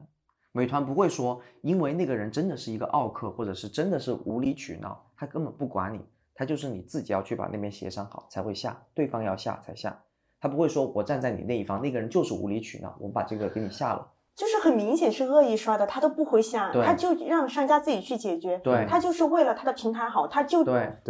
[0.52, 10.04] 美团不会说，因为那个人真的是一个奥客，或者是真的是无理取闹，他根本不管你，他就是你自己要去把那边协商好才会下，对方要下才下，
[10.40, 14.08] 他不会说我站在你那一方，那个人就是无理取闹，我把这个给你下了。
[14.36, 18.58] 就是很明显是恶意刷的，他都不会下，他就让商家自己去解决。
[18.60, 20.64] 对他就是为了他的平台好，他就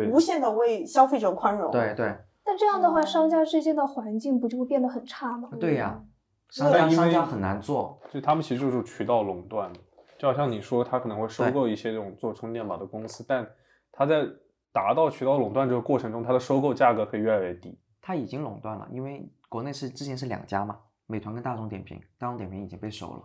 [0.09, 1.69] 无限的为消费者宽容。
[1.71, 5.49] 对对但这样的话，商家之间的环境不就会变得很差吗？
[5.59, 6.07] 对呀、嗯
[6.49, 9.69] 商家但商家很难做，就他们其实就是渠道垄断，
[10.17, 13.45] 就好像你说他可能会收购一些这种做充电宝的公司，但
[13.91, 14.25] 他在
[14.71, 17.77] 达到渠道垄断这个过程中，他的收购价格可以越来越低。
[18.07, 23.21] 他已经垄断了，因为国内是之前是两家嘛，美团跟大众点评，大众点评已经被收了。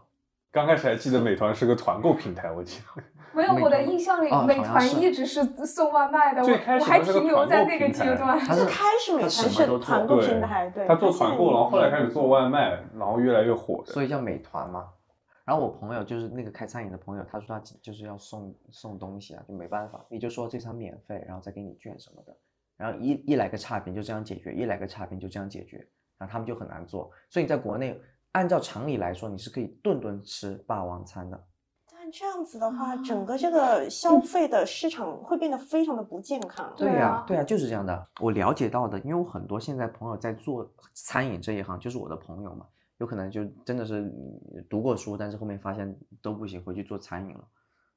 [0.50, 8.36] 刚开始还记得美团是个团购平台，我记得 没有，我的印象里，啊美团一直是送外卖的，我最开始我还停留在那个阶段。
[8.40, 13.92] 最开始美团是团购平台，对，他做团购，然后后来开始做外卖，然后越来越火的。
[13.92, 14.88] 所以叫美团嘛。
[15.44, 22.36] 然后我朋友就是那个开餐饮的朋友，他说他就是要送送东西啊，就没办法，你就说这餐免费，然后再给你券什么的，
[22.82, 25.76] 然后一一来个差评就这样解决，一来个差评就这样解决，
[26.18, 27.08] 然后他们就很难做。
[27.30, 27.96] 所以你在国内，
[28.32, 31.40] 按照常理来说，你是可以顿顿吃霸王餐的。
[31.92, 36.74] 但这样子的话，啊整个这个消费的市场会变得非常的不健康。
[36.76, 38.08] 对呀、啊对呀、就是这样的。
[38.20, 42.66] 我了解到的，因为我很多现在朋友在做餐饮这一行，就是我的朋友嘛，
[42.98, 47.44] 有可能就真的是嗯读过书，但是后面发现都不行，回去做餐饮了。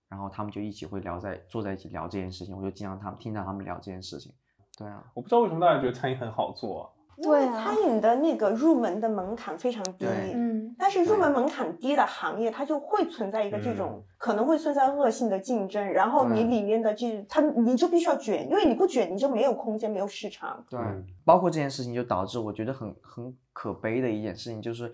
[0.08, 4.32] 然后他们就一起会聊在坐在一起聊这件事情，我就经常他们听到他们聊这件事情。
[4.78, 7.64] 对啊，我不知道为什么大家觉得餐饮很好做、啊，因为对啊。
[7.64, 20.64] 餐饮的那个入门的门槛非常低，嗯，但是入门门槛低的行业，它就会存在一个这种、可能会存在恶性的竞争，然后你里面的这它你就必须要卷，因为你不卷你就没有空间，没有市场。
[20.70, 24.94] 对嗯，包括这件事情就导致我觉得很很可悲的一件事情，就是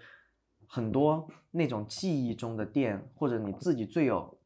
[0.68, 4.38] 很多那种记忆中的店，或者你自己最有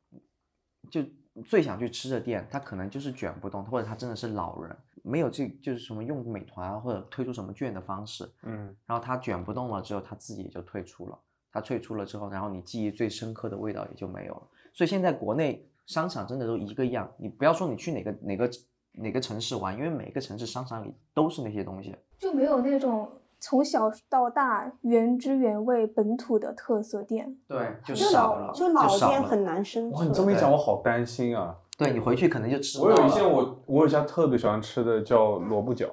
[0.89, 1.01] 就
[1.45, 4.73] 最想去吃的店，它可能就是卷不动，或者它真的是老人，
[5.05, 11.19] 没有这就是什么用美团啊或者推出什么券的方式，嗯，然后他卷不动了之后，他自己也就退出了。
[11.51, 14.41] 他退出了之后，然后你记忆最深刻的味道也就没有了。
[14.73, 18.49] 所以现在国内商场真的都一个样，你不要说你去哪个哪个
[18.91, 21.95] 哪个城市玩，因为每个城市商场里都是那些东西。
[22.19, 27.37] 就没有那种从小到大原汁原味本土的特色店。
[27.47, 31.55] 对，就就少了，老就老店很难生存哇，你这么一讲，我好担心啊！
[31.77, 35.87] 对你回去可能就吃不我有一到了件我我有一家特别喜欢吃的叫萝卜饺，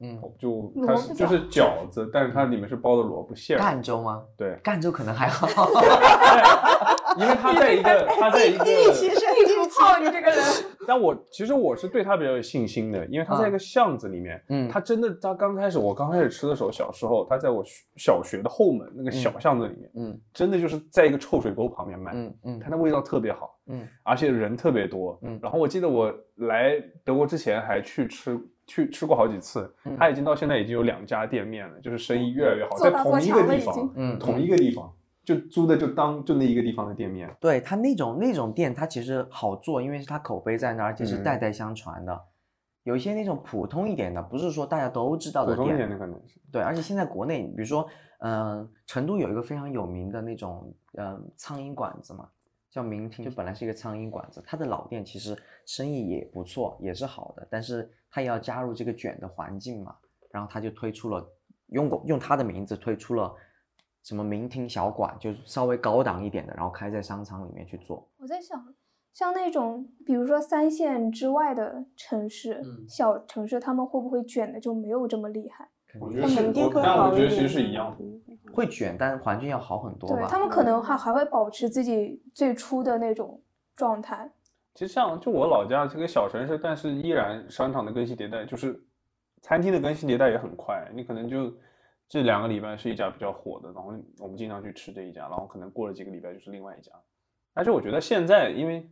[0.00, 3.60] 嗯，就它是就是饺子，但是它里面是包的萝卜馅儿。
[3.60, 4.22] 赣州吗？
[4.36, 5.46] 对，赣州可能还好，
[7.16, 10.00] 因为它在一个 它在一个，地理歧视，地理歧视。
[10.00, 10.38] 你这个人，
[10.86, 14.68] 但我其实我是对他比较有信心的，因为他在一个巷子里面，嗯。
[14.68, 17.62] 他真的他刚开始我刚开始吃的时候，小时候他在我
[17.96, 20.20] 小学的后门那个小巷子里面，嗯。
[20.32, 22.60] 真的就是在一个臭水沟旁边卖，嗯嗯。
[22.60, 23.86] 它的味道特别好，嗯。
[24.02, 25.18] 而且人特别多。
[25.22, 25.38] 嗯。
[25.42, 29.96] 然后我记得我来德国之前还去吃去吃过好几次，嗯。
[29.98, 34.92] 它已经到现在已经有两家店面了，就是生意越来越好，在同一个地方嗯，同一个地方
[35.24, 37.34] 就租的就当就那一个地方的店面。
[37.40, 42.20] 对他那种那种店，它其实好做，因为是它口碑在那儿，而且是嗯代代相传的。
[42.84, 52.28] 有一些那种普通一点的，不是说大家都知道的店，普通一点的可能是，对，而且现在国内，比如说，嗯、成都有一个非常有名的那种，嗯、苍蝇馆子嘛，
[52.72, 59.94] 叫明厅，就本来是一个苍蝇馆子，它的老店其实生意也不错，也是好的，但是它也要加入这个卷的环境嘛，
[60.32, 61.24] 然后他就推出了，
[61.68, 63.32] 用用他的名字推出了
[64.02, 68.08] 什么明厅小馆，就是稍微高档一点的，然后开在商场里面去做。
[68.18, 68.62] 我在想，
[69.12, 75.68] 像那种比如说三线之外的城市、嗯小城市，他们会不会卷的就没有这么厉害？
[76.00, 78.52] 我觉得是，肯定会我但好一我觉得其实是一样的。
[78.52, 80.16] 会卷，但环境要好很多吧？
[80.16, 83.42] 对他们可能还还会保持自己最初的那种
[83.76, 84.30] 状态。
[84.74, 88.82] 其实像就我老家这个小城市，但是依然商场的更新迭代，就是
[89.42, 90.90] 餐厅的更新迭代也很快。
[90.94, 91.52] 你可能就
[92.12, 96.92] 这两个礼拜是一家比较火的，然后我们经常去吃这一家，然后可能过了几个礼拜就是另外一家。
[97.54, 98.86] 但是我觉得现在，因为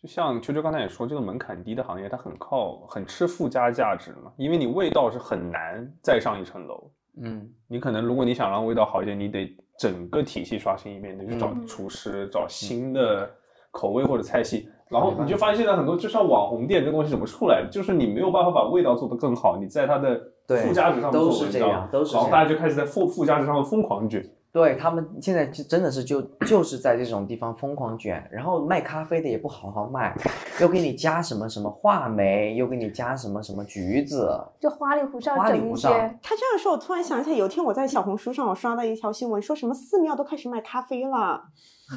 [0.00, 6.90] 就像秋秋刚才也说，这个门槛低的行业，它很靠很吃附加价值嘛，因为你味道是很难再上一层楼。
[7.18, 13.30] 嗯你可能如果你想让味道好一点，你得整个体系刷新一遍，你得去找嗯厨师，找新的
[13.70, 24.24] 口味或者菜系，然后你就发现现在很多就像网红店这个东西怎么出来的，就是你没有办法把味道做得更好，你在它的对附加值上做文章是这样，都是然后大家就开始在附附加值上面疯狂卷。
[24.56, 30.16] 对他们现在就真的是就就是在这种地方疯狂卷，然后卖咖啡的也不好好卖，
[30.58, 41.42] 又给你加什么什么话梅，又给你加什么什么橘子，就花里胡哨花里整一胡哨些，他这样说，我突然想起来，有一天我在小红书上我刷到一条新闻，说什么寺庙都开始卖咖啡了。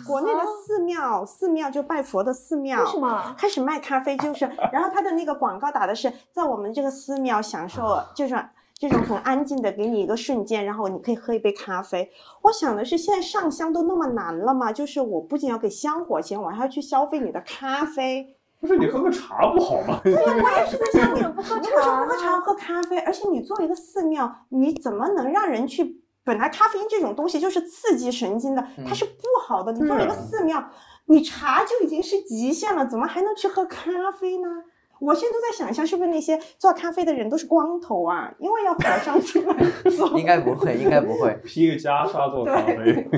[0.05, 3.33] 国内的寺庙，寺庙就拜佛的寺庙，为什么？
[3.37, 4.43] 开始卖咖啡，就是，
[4.73, 8.37] 然后他的那个广告打的是在我们这个寺庙享受这种
[8.79, 12.09] 这种很安静的，给你一个瞬间，然后你可以喝一杯咖啡。
[12.43, 14.71] 我想的是，现在上香都那么难了吗？
[14.71, 18.37] 就是我不仅要给香火钱，我还要去消费你的咖啡。
[18.61, 19.99] 不是你喝个茶不好吗？
[20.03, 22.39] 思想怎么不喝你为什么茶不喝茶？
[22.39, 22.97] 喝咖啡？
[22.99, 26.01] 而且你作为一个寺庙，你怎么能让人去？
[26.23, 29.11] 本来咖啡因这种东西就是刺激神经的，它是不
[29.45, 29.73] 好的。
[29.73, 30.63] 你作为一个嗯寺庙，
[31.05, 34.47] 你茶就已经是极限了，怎么还能去喝咖啡呢？
[34.99, 38.33] 我现在都在想象，是不是那些做咖啡的人都是光头啊？
[38.39, 39.55] 因为要和尚出来
[39.89, 40.19] 做。
[40.19, 41.33] 应该不会，应该不会。
[41.45, 43.09] 披个袈裟做咖啡，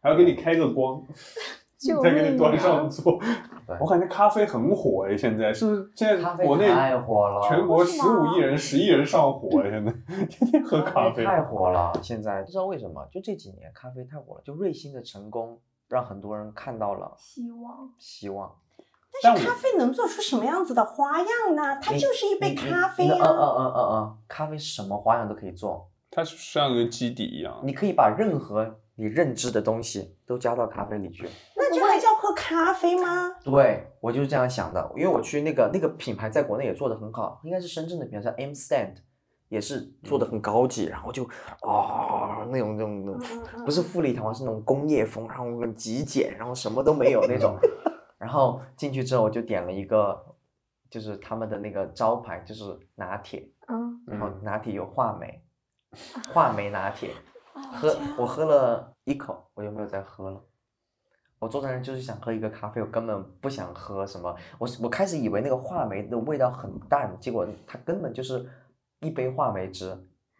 [0.00, 1.02] 还要给你开个光，
[1.78, 3.18] 救再给你端上桌
[3.66, 3.76] 对。
[3.80, 5.90] 我感觉咖啡很火哎，现在是不是？
[5.94, 9.92] 现咖啡在国内太火了，全国十五亿人、十亿人上火哎，现在
[10.26, 11.24] 天天喝咖啡。
[11.24, 11.92] 太火了。
[12.02, 18.54] 现在不知道为什么，就这几年咖啡太火了，就瑞幸的成功让很多人看到了希望希望。
[19.22, 21.78] 但是咖啡能做出什么样子的花样呢？
[21.80, 27.58] 它就是一杯咖啡嗯嗯嗯嗯嗯，咖啡什么花样都可以做，它就像个基底一样。
[27.64, 31.26] 你可以把任何你认知的东西都加到咖啡里去。
[31.56, 33.34] 那这还叫喝咖啡吗？
[33.42, 38.96] 对我就是这样想的，因为我去那个那个品牌在国内也做的很好，应该是深圳的品牌叫 M Stand，
[39.48, 41.24] 也是做的很高级，然后就
[41.62, 43.18] 哦那种那种
[43.64, 47.56] 不是富丽堂皇，是那种工业风，然后很极简，然后什么都没有那种。
[48.18, 50.36] 然后进去之后我就点了一个，
[50.90, 55.44] 就是他们的那个招牌就是拿铁，嗯，然后嗯拿铁有话梅，
[56.32, 57.14] 话梅拿铁，
[57.74, 60.42] 喝我喝了一口，我就没有再喝了。
[61.38, 64.34] 我坐在那就是想喝一个咖啡，我根本不想喝什么。
[64.58, 68.48] 我我开始以为那个话梅的味道很淡，结果它根本就是
[69.00, 69.94] 一杯话梅汁。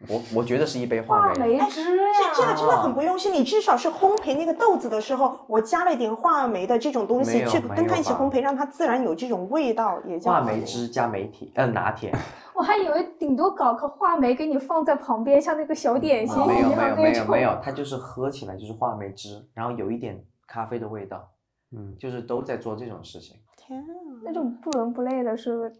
[0.07, 1.57] 我我觉得是一杯话话梅。
[1.57, 12.13] 梅汁这呀，这个真的很不用心，你至少是烘焙那个豆子的时候，我加了一点话梅的这种东西去跟它一起烘焙，让它自然有这种味道，也叫话梅汁加梅体，呃，拿铁。
[12.53, 17.13] 我还以为顶多搞个话梅给你放在旁边，像那个小点心一没有没有没。
[17.13, 21.27] 有没有，它就是喝起来就是话梅汁，然后有一点咖啡的味道，
[21.75, 23.35] 嗯，就是都在做这种事情。
[23.55, 23.85] 天啊！
[24.23, 25.71] 那种不伦不类的是，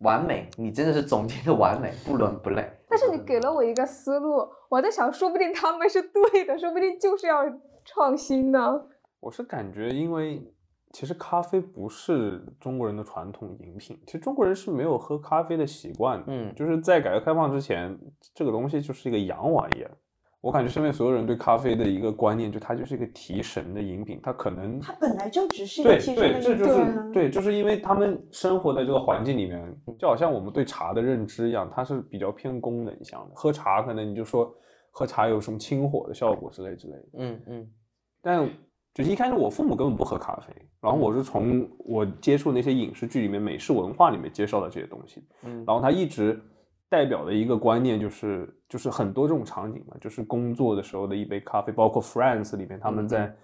[0.00, 2.70] 完美，你真的是总结的完美， 不伦不类。
[2.88, 7.44] 但是你给了我一个思路，我在想，说不定他们是对的， 说不定就是要
[7.84, 8.86] 创新呢。
[9.20, 10.42] 我是感觉，因为
[10.92, 16.24] 其实咖啡不是中国人的传统饮品，其实中国人是没有喝咖啡的习惯的。
[16.28, 17.96] 嗯就是在改革开放之前，
[18.34, 19.90] 这个东西就是一个洋玩意儿。
[20.42, 27.12] 我感觉身边所有人对咖啡的一个观念，就它就是一个提神的饮品，它可能它本来就只是一个对提神对，的饮这就是品。
[27.12, 33.32] 对，就是因为他们生活在这个环境里面，就好像我们对茶的认知一样，它是比较偏功能向的。
[33.34, 34.50] 喝茶可能你就说
[34.90, 37.70] 喝茶有什么清火的效果之类之类的，嗯嗯
[38.22, 38.48] 但
[38.94, 46.40] 就是一开始我父母根本不喝咖啡，然后我是从我接触那些影视剧里面、美式文化里面接受到这些东西，嗯然后他一直
[46.90, 53.34] 代表的一个观念就是，就是很多这种场景嘛，就是工作的时候的一杯咖啡，包括 Friends 里面他们在、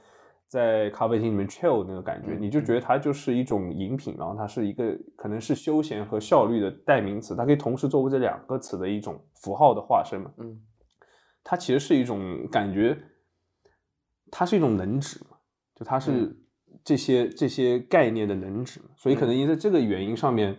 [0.48, 10.30] 在咖啡厅里面 chill 那个感觉，嗯你就觉得它就是一种饮品，然后它是一个可能是休闲和效率的代名词，它可以同时作为这两个词的一种符号的化身嘛。
[10.38, 10.60] 嗯。
[11.44, 12.98] 它其实是一种感觉，
[14.30, 15.36] 它是一种能指嘛，
[15.74, 16.36] 就它是嗯。
[16.84, 20.56] 这些、这些概念的能指，所以可能因为这个原因上面，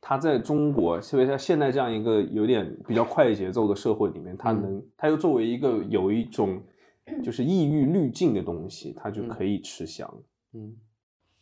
[0.00, 4.62] 它在中国，特别在现在这样一个有点比较快节奏的社会里面，它嗯。
[4.62, 6.62] 能，它又作为一个有一种
[7.22, 10.08] 就是抑郁滤镜的东西，它就可以吃香。
[10.54, 10.76] 嗯。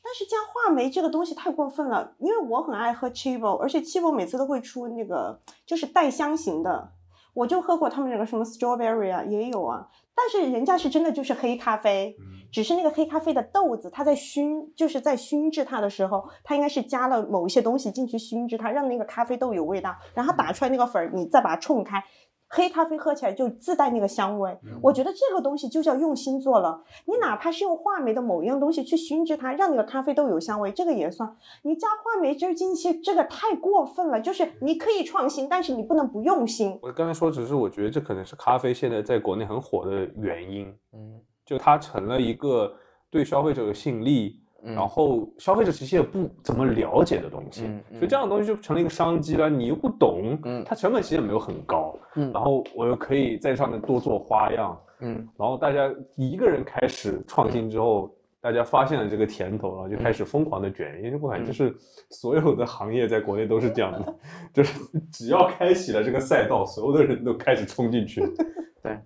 [0.03, 6.93] 但是加话梅这个东西太过分了，因为我很爱喝 Chibo，而且 Chibo 每次都会出那个就是带香型的，
[7.39, 9.87] 我就喝过他们那个什么 strawberry 啊，也有啊。
[10.13, 12.17] 但是人家是真的就是黑咖啡，
[12.51, 22.03] 只是那个黑咖啡的豆子，它在熏，就是在熏制它的时候，它应该是加了某一些东西进去熏制它，让那个咖啡豆有味道，然后打出来那个粉儿，你再把它冲开。
[22.49, 26.83] 黑咖啡喝起来就自带那个香味，我觉得这个东西就叫用心做了。
[27.05, 31.37] 你哪怕是用话梅的某一样东西去熏制它，让那个咖啡豆有香味，这个也算。
[31.63, 34.21] 你加话梅汁儿进去，这个太过分了。
[34.21, 36.79] 就是你可以创新，但是你不能不用心。
[36.83, 42.73] 我刚才说，只是我觉得这可能是咖啡现在在国内很火的原因，嗯就它成了一个
[43.11, 49.49] 对消费者有吸引力，嗯然后消费者其实也不怎么了解的东西，嗯嗯所以这样的东西就成了一个商机了。
[49.49, 50.65] 你又不懂，嗯。
[50.67, 52.33] 它成本其实也没有很高，嗯。
[52.33, 55.29] 然后我又可以在上面多做花样，嗯。
[55.39, 61.75] 然后大家一个人开始创新之后，大家发现了这个甜头，然后就开始疯狂的卷，因为不管就是
[62.11, 64.15] 所有的行业在国内都是这样的，
[64.53, 64.81] 就是
[65.13, 68.23] 只要开启了这个赛道，所有的人都开始冲进去。
[68.83, 68.99] 对，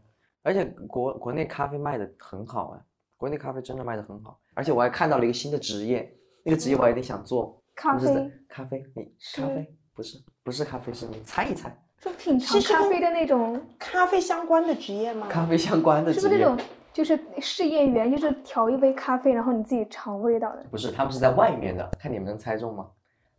[0.42, 2.80] 而且国国内咖啡卖的很好哎，
[3.22, 6.12] 国内咖啡真的卖的很好，而且我还看到了一个新的职业，
[6.42, 15.28] 那个职业我还有点想做，咖啡咖啡，你咖啡不是不是咖啡，是你猜一猜，说品尝咖啡的那种，咖啡相关的职业吗？
[15.28, 20.64] 咖啡相关的职业是不是那种就是试验员，就是调一杯咖啡，然后你自己尝味道的？
[20.68, 22.90] 不是，他们是在外面的，看你们能猜中吗？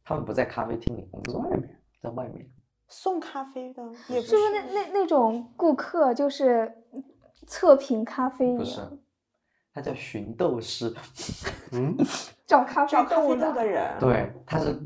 [0.05, 2.49] 他们不在咖啡厅里，我们在外面，在外面。
[2.88, 6.71] 送咖啡的也不是不是那那那种顾客就是
[7.45, 8.97] 测评咖啡不是一样，
[9.74, 10.93] 他叫寻豆师，
[11.71, 11.95] 嗯，
[12.45, 13.91] 找咖啡豆豆的人？
[13.99, 14.80] 对，他是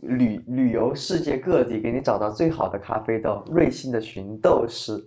[0.00, 5.04] 旅旅游世界各地，给你找到最好的咖啡豆，瑞幸的寻豆师。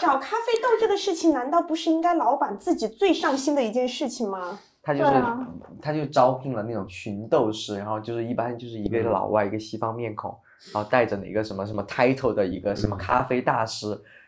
[0.00, 4.58] 找咖啡豆这个事情，难道不是应该老板自己最上心的一件事情吗？
[4.82, 5.46] 他就是，啊
[5.82, 10.34] 他就招聘了那种寻豆师，然后就是一般就是一个嗯老外，一个西方面孔，
[10.72, 13.86] 然后带着哪个什么什么 title 的一个什么嗯咖啡大师，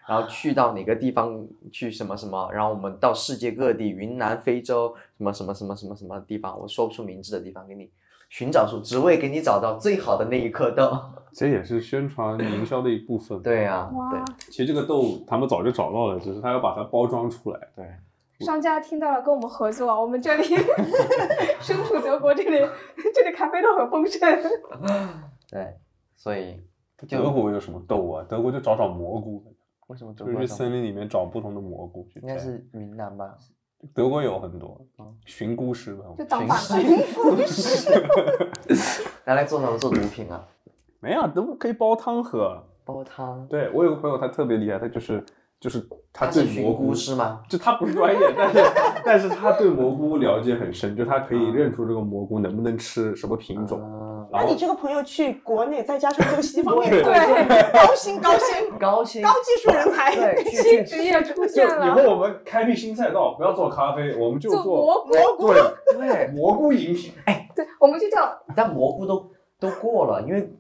[0.09, 7.91] 然后去到哪个地方去什么什么，然后我们到世界各地，云南、非洲什么什么什么什么什么地方，我说不出名字的地方，给你
[8.29, 10.91] 寻找出，只为给你找到最好的那一颗豆。
[11.33, 13.41] 这也是宣传营销的一部分。
[13.45, 17.61] 对呀、哇对，其实这个豆他们早就找到了，只是他要把它包装出来。
[17.77, 17.87] 对，
[18.45, 20.45] 商家听到了跟我们合作，我们这里
[21.61, 22.59] 身处德国这里，
[23.15, 24.21] 这里咖啡豆很丰盛。
[25.51, 25.75] 对，
[26.17, 26.61] 所以
[27.09, 28.27] 德国有什么豆啊？
[28.29, 29.43] 德国就找找蘑菇，
[29.89, 32.29] 为什么德就是森林里面找不同的蘑菇去摘。
[32.29, 33.37] 应该是云南吧？
[33.93, 36.05] 德国有很多嗯寻菇师吧？
[36.17, 37.03] 就当反寻派。
[39.27, 40.47] 拿来做什么做毒品啊？
[41.01, 42.63] 没有，都可以煲汤喝。
[42.85, 43.47] 煲汤。
[43.49, 45.25] 对我有个朋友，他特别厉害，他就是
[45.63, 45.81] 就是
[46.13, 47.41] 他对蘑菇菇师吗？
[47.49, 48.63] 就他不是专业，但是
[49.05, 53.81] 但是他对蘑菇了解很深，就他可以认出这个蘑菇能不能吃，什么品种。
[53.81, 65.61] 嗯那你这个朋友去国内，再加上这个西方面对高薪高薪 高薪高技术人才， 新职业出现了以后，我们开辟新赛道，不要做咖啡，我们就做做蘑菇，对
[66.09, 67.13] 对，蘑菇饮品。
[67.27, 70.51] 哎对，我们就叫但蘑菇都都过了，因为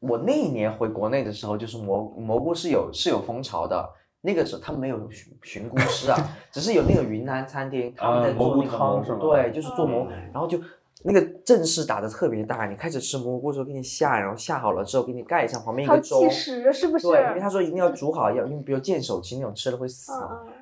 [0.00, 3.88] 我那一年回国内的时候，就是蘑蘑菇是有是有风潮的。
[4.26, 6.16] 那个时候他们没有寻寻菇师啊，
[6.50, 10.58] 只是有那个云南餐厅他们在做那个蘑菇，汤是吗对，就是做蘑，嗯然后就
[11.02, 12.64] 那个阵势打的特别大。
[12.64, 17.06] 你开始吃蘑菇的时候，给你下，然后下好了之后给你盖上，旁边一个粥计，时，是不是？
[17.06, 20.12] 对，因为他说一定要煮好，要因为比如见手青那种吃了会死。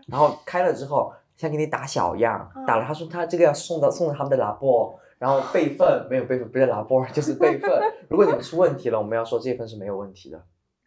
[0.08, 7.70] 然后开了之后，先给你打小样，嗯打了他说他这个要送到送到他们的拉波，然后备份没有备份，不是拉波就是备份。
[8.10, 10.42] 如果你们出问题了，我们要说这份是没有问题的，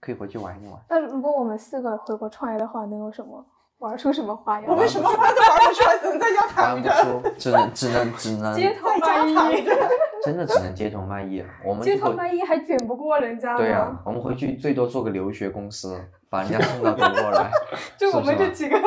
[0.06, 0.80] 可以回去玩一玩。
[0.88, 3.44] 那如果我们四个回国创业的话，能有什么
[3.80, 4.70] 玩出什么花样？
[4.70, 9.66] 我们什么花都玩不出来，只能在家躺玩着不，出，只能只能只能 街头卖艺，
[10.24, 11.50] 真的只能街头卖艺了。
[11.66, 16.00] 我们街头卖艺还卷不过人家对啊？，我们回去最多做个留学公司，
[16.30, 17.50] 把人家送到德国来。
[17.98, 18.78] 就我们这几个，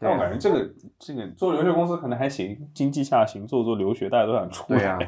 [0.00, 0.68] 但我感觉这个
[0.98, 4.78] 这个做留学公司可能还行，经济下行，做做留学大家都想出来。
[4.78, 4.98] 对啊，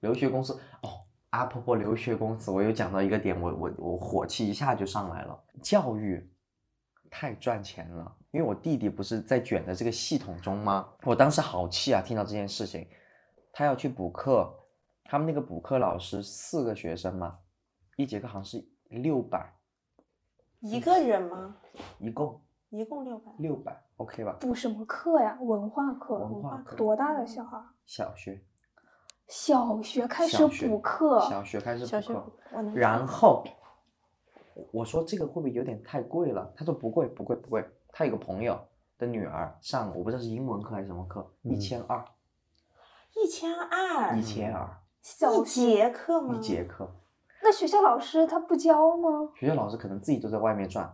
[0.00, 0.99] 留学公司哦，
[1.30, 5.44] 阿婆婆留学公司，我又讲到一个点，我我我火气一下就上来了。
[5.62, 6.28] 教育
[7.10, 10.88] 太赚钱了，因为我弟弟不是在卷的这个系统中吗？
[11.04, 12.86] 我当时好气啊，听到这件事情，
[13.52, 14.52] 他要去补课，
[15.04, 17.38] 他们那个补课老师四个学生嘛，
[17.96, 19.54] 一节课好像是六百，
[20.60, 21.56] 一个人吗？
[21.98, 23.32] 一共一共六百。
[23.38, 24.36] 六百，OK 吧？
[24.40, 25.38] 补什么课呀？
[25.40, 26.18] 文化课。
[26.18, 27.56] 文化课多大的小孩？
[27.86, 28.42] 小学
[29.30, 32.24] 小学开始补课，小学开始补课。
[32.74, 33.44] 然后
[34.72, 36.52] 我说这个会不会有点太贵了？
[36.56, 37.64] 他说不贵，不贵，不贵。
[37.92, 38.58] 他有个朋友
[38.98, 42.04] 的女儿上，我不知道是英文课还是什么课，一千二，
[43.14, 44.68] 一千二一千二一
[45.00, 45.76] 小学。
[45.76, 46.34] 节课吗？
[46.36, 46.90] 一节课。
[47.40, 49.28] 那学校老师他不教吗？
[49.36, 50.92] 学校老师可能自己都在外面转。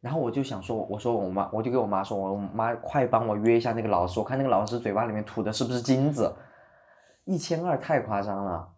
[0.00, 6.32] 然后我就想说，我说我妈，我就给我妈说，我妈快帮我约一下那个老师，我看那个老师嘴巴里面吐的是不是金子？
[7.24, 8.68] 一千二太夸张了，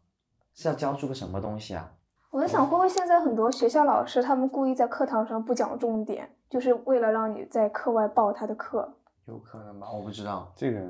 [0.54, 1.92] 是要教出个什么东西啊？
[2.30, 8.90] 我在想，会不会现在很多学校老师他们故意在课堂上不讲重点，就是为了让你在课外报他的课？
[9.26, 10.52] 有可能吧，我不知道。
[10.56, 10.80] 这个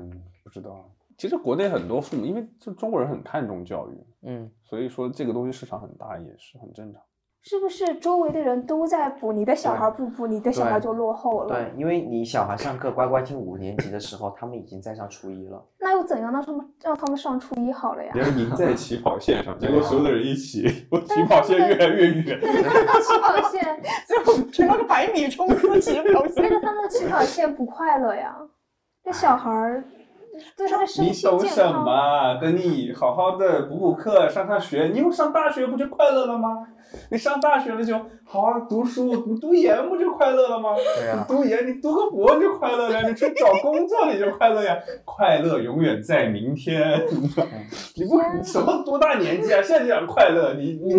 [0.43, 0.89] 不知道。
[1.17, 7.01] 其实国内很多父母，因为就中国人很看重教育，嗯，所以说这个东西市场很大也是很正常。
[7.45, 11.49] 是不是周围的人都在补，你的小孩不补，你的小孩就落后了？
[11.49, 15.61] 对，因为你小孩上课乖乖听五年级的时候，他们已经在上初一了。
[15.77, 16.31] 那又怎样？
[16.31, 18.21] 让他们让他们上初一好了呀你？
[18.21, 22.39] 要赢在起跑线上， 结果所有的人一起， 我起跑线越来越远。
[22.39, 26.49] 起跑线， 最后成了个百米冲刺起跑那线。
[26.49, 28.37] 个他们的起跑线不快乐呀。
[29.03, 29.83] 这小孩儿
[30.57, 32.39] 对他的身你懂什，么？
[32.41, 36.49] 等你好好的补补课，上上学，你以后上大学不就快乐了吗？
[37.09, 40.69] 你上大学了就好好读书，你读研不就快乐了吗？
[40.97, 47.03] 对啊你读研，你读个博就快乐了，你去找工作你就快乐呀，快乐永远在明天。
[47.95, 50.95] 你不什么多大年纪啊，现在就想快乐，你你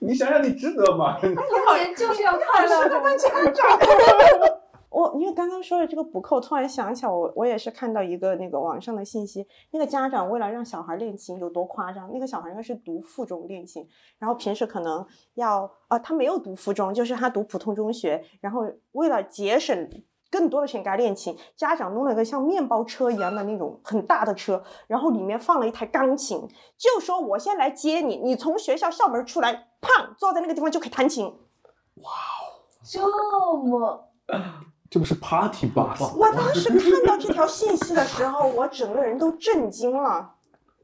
[0.00, 1.18] 你想想你值得吗？
[1.20, 1.30] 童
[1.76, 3.00] 年就是要快乐 的。
[4.90, 13.88] 我因为刚刚说的这个补课，我突然想起来，我我也是看到一个那个网上的信息，那个家长为了让小孩练琴有多夸张，那个小孩应该是读附中练琴，
[14.18, 18.62] 然后平时可能要啊、他没有读附中，就是他读普通中学，然后
[18.92, 19.88] 为了节省。
[20.32, 31.26] 更多的钱给他练琴，家长弄了个像面包车一样的那种很大的车，然后里面放了一台钢琴，就说我先来接你，你从学校校门出来，砰，坐在那个地方就可以弹琴。
[31.26, 31.32] 哇
[32.04, 34.08] 哦这么
[34.90, 40.34] 这不是 party bus？Oh 我当时看到这条信息的时候，我整个人都震惊了。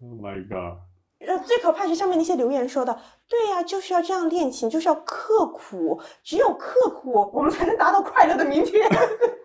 [0.01, 0.79] Oh my god！
[1.27, 2.97] 呃，最可怕是上面那些留言说的，
[3.29, 8.89] 对呀、就是要这样练琴，就是要刻苦，只有刻苦，我们才能达到快乐的明天。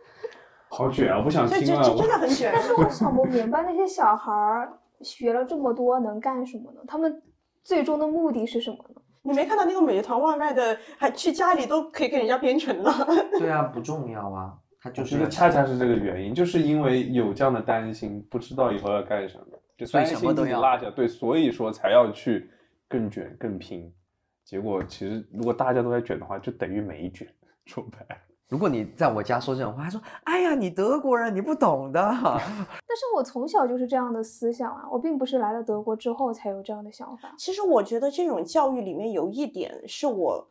[0.70, 1.18] 好卷啊！
[1.18, 1.84] 我不想这这听了。
[1.84, 2.52] 这真的很卷。
[2.54, 6.82] 但是我 想不明白，那些小孩儿学了这么多能干什么呢？
[6.88, 7.24] 他们
[7.64, 9.01] 最终的目的是什么呢？
[9.24, 12.92] 你没看到那个美团外卖的，还去家里都可以给人家编程了。
[13.38, 22.50] 对啊，不重要啊，他就是我觉得恰恰是这个原因，就是因为有这样的担心，不知道以后要干什么，就所以担心什么都要自己落下，对，所以说才要去
[22.88, 23.94] 更卷更拼。
[24.44, 27.28] 结果其实如果大家都在卷的话，就等于没卷。
[27.68, 28.22] 说白了，
[28.52, 32.02] 如果你在我家说这种话，他说：“哎呀，你德国人，你不懂的。
[32.12, 37.34] 但是我从小就是这样的思想啊，我并不是来了德国之后才有这样的想法。
[37.38, 40.50] 其实我觉得这种教育里面有一点是我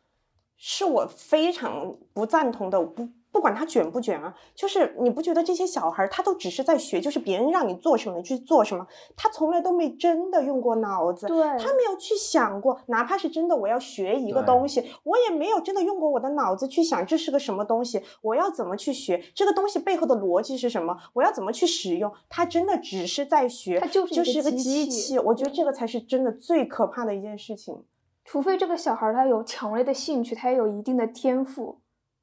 [0.57, 2.81] 是我非常不赞同的。
[2.81, 27.83] 不不管他卷不卷啊，就是你不觉得这些小孩他都只是在学，就是别人让你做什么你去做什么，他从来都没真的用过脑子，对他没有去想过，哪怕是真的我要学一个东西，我也没有真的用过我的脑子去想这是个什么东西，我要怎么去学这个东西背后的逻辑是什么，我要怎么去使用，他真的只是在学，他就是一个就是个机器，我觉得这个才是真的最可怕的一件事情。
[28.23, 31.79] 除非这个小孩儿他有强烈的兴趣，他也有一定的天赋，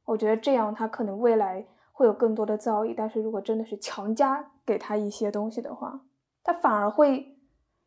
[0.09, 2.95] 我觉得这样他可能未来会有更多的造诣。
[2.97, 6.01] 但是如果真的是强加给他一些东西的话，
[6.43, 7.25] 他反而会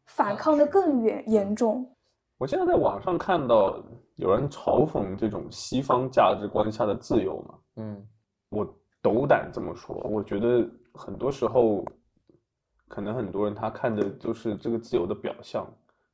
[0.06, 1.84] 反抗的更严严重。
[2.38, 3.84] 我现在在网上看到
[4.18, 8.08] 有人嘲讽这种西方价值观下的自由嘛，嗯
[8.50, 8.66] 我
[9.02, 11.84] 斗胆这么说，我觉得很多时候，
[12.88, 15.68] 可能很多人他看的就是这个自由的表象，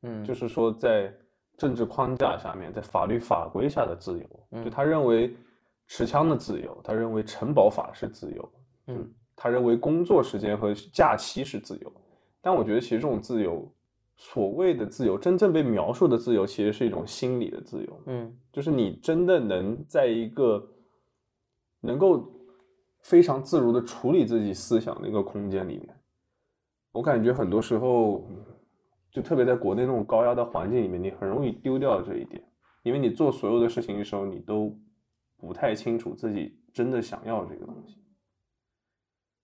[0.04, 1.14] 嗯，就是说在
[1.58, 4.26] 政治框架下面，在法律法规下的自由，
[4.64, 5.36] 就嗯他认为
[5.88, 8.52] 持枪的自由，他认为城堡法是自由，
[8.88, 9.14] 嗯。
[9.40, 11.94] 他认为工作时间和假期是自由，
[12.42, 13.72] 但我觉得其实这种自由，
[14.16, 18.36] 所谓的自由，真正被描述的自由，其实是一种心理的自由，嗯。
[18.52, 20.68] 就是你真的能在一个
[21.80, 22.34] 能够
[23.02, 25.96] 非常自如的处理自己思想的一个空间里面，
[26.92, 28.28] 我感觉很多时候，
[29.12, 32.44] 就特别在国内那种高压的环境里面，你很容易丢掉这一点，
[32.82, 34.76] 因为你做所有的事情的时候，你都
[35.38, 37.98] 不太清楚自己真的想要这个东西。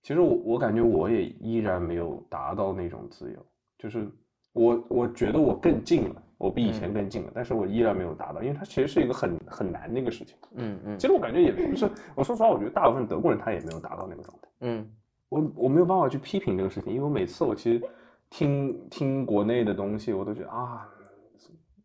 [0.01, 3.45] 其实我我感觉我也依然没有达到那种自由，
[3.77, 4.05] 就是
[4.51, 10.35] 我我觉得我更近了，我比以前嗯更近了，但是我依然没有达到，因为它其实是一个很很难的一个事情。
[10.55, 14.49] 嗯嗯其实我感觉也不是，我说实话，我觉得大部分德国人他也没有达到那个状态。
[14.59, 14.91] 嗯
[15.29, 17.81] 我我没有办法去批评这个事情，因为我每次我其实
[18.29, 20.87] 听听国内的东西，我都觉得啊，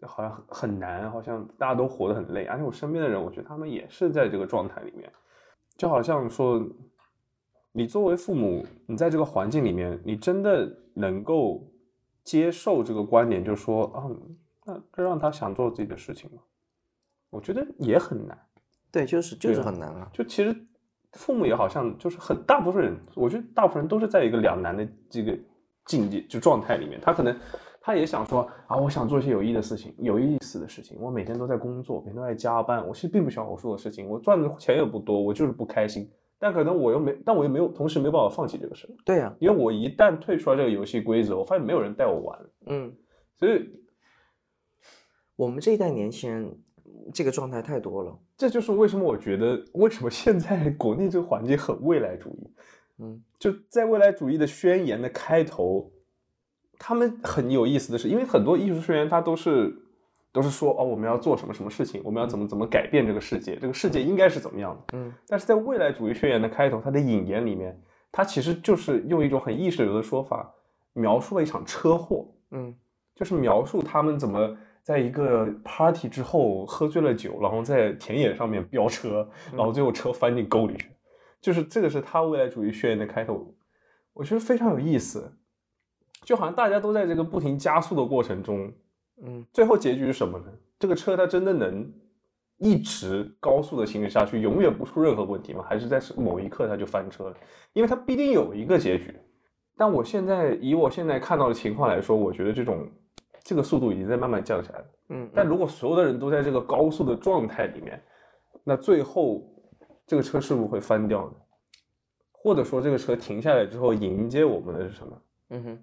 [0.03, 5.13] 好像很很难，好像大家都活得很累，而且我身边的人，我觉得他们也是在这个状态里面，
[5.77, 6.63] 就好像说，
[7.73, 11.69] 你作为父母，你在这个环境里面，你真的能够
[12.23, 14.07] 接受这个观点，就是说啊，
[14.65, 16.43] 那这让他想做自己的事情吗？
[17.31, 18.39] 我觉得也很难。
[18.91, 20.09] 对，就是就是很难啊。
[20.13, 20.57] 就其实
[21.13, 25.39] 父母也好像就是很大部分人，我觉得大部分人都是在一个两难的这个
[25.85, 27.01] 境界就状态里面。
[27.01, 27.37] 他可能
[27.89, 30.99] 他也想说啊，我想做一些有意义的事情，有意思的事情。
[31.01, 36.07] 我每天都在工作，每天都在加班，我其实并不喜欢我做的事情，我赚的钱也不多，我就是不开心。
[36.39, 42.95] 但可能我又没，但我又没有，同时没办法放弃这个事，对呀、因为我一旦退出来这个游戏规则，我发现没有人带我玩，嗯，
[43.39, 43.67] 所以
[45.35, 46.55] 我们这一代年轻人
[47.15, 48.15] 这个状态太多了。
[48.37, 52.53] 这就是为什么我觉得为什么现在国内这个环境很未来主义。
[52.99, 55.91] 嗯就在未来主义的宣言的开头，
[56.79, 59.77] 他们很有意思的是，因为很多艺术宣言它都是
[60.33, 64.99] 都是说哦，我们要做什么什么事情，我们要怎么怎么改变这个世界，这个世界应该是怎么样的。
[64.99, 65.13] 嗯。
[65.27, 67.79] 但是在未来主义宣言的开头，它的引言里面，
[68.13, 70.55] 它其实就是用一种很意识流的说法，
[70.93, 72.75] 描述了一场车祸，嗯。
[73.15, 80.89] 就是描述他们怎么在一个 party 之后喝醉了酒，然后在田野上面飙车，然后最后车翻进沟里去。
[81.41, 83.53] 就是这个是他未来主义宣言的开头，
[84.13, 85.33] 我觉得非常有意思，
[86.23, 88.73] 就好像大家都在这个不停加速的过程中，
[89.23, 90.47] 嗯最后结局是什么呢？
[90.79, 91.93] 这个车它真的能
[92.59, 95.65] 一直高速的行驶下去，永远不出任何问题吗？
[95.69, 97.37] 还是在某一刻它就翻车了？
[97.73, 99.15] 因为它必定有一个结局。
[99.77, 102.89] 但我现在以我现在看到的情况来说，我觉得这种
[103.45, 104.87] 这个速度已经在慢慢降下来了。
[105.11, 108.03] 嗯，但如果所有的人都在这个高速的状态里面，
[108.65, 109.43] 那最后
[110.07, 111.33] 这个车是不是会翻掉呢？
[112.33, 115.23] 或者说这个车停下来之后迎接我们的是什么？
[115.51, 115.79] 嗯哼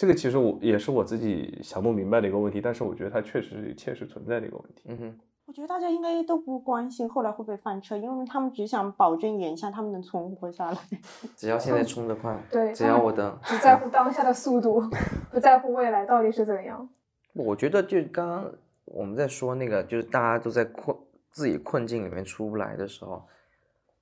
[0.00, 4.84] 这个其实我也是我自己想不明白的一个问题，但是我觉得它确实是切实存在的一个问题。
[4.86, 10.78] 嗯哼我觉得大家应该都不关心后来会不会翻车，因为他们只想保证眼下他们能存活下来。
[11.36, 14.82] 只要现在冲得快， 对只要我的，只在乎当下的速度，
[15.30, 16.88] 不在乎未来到底是怎样。
[17.34, 18.50] 我觉得就刚刚
[18.86, 20.96] 我们在说那个，就是大家都在困
[21.28, 23.22] 自己困境里面出不来的时候，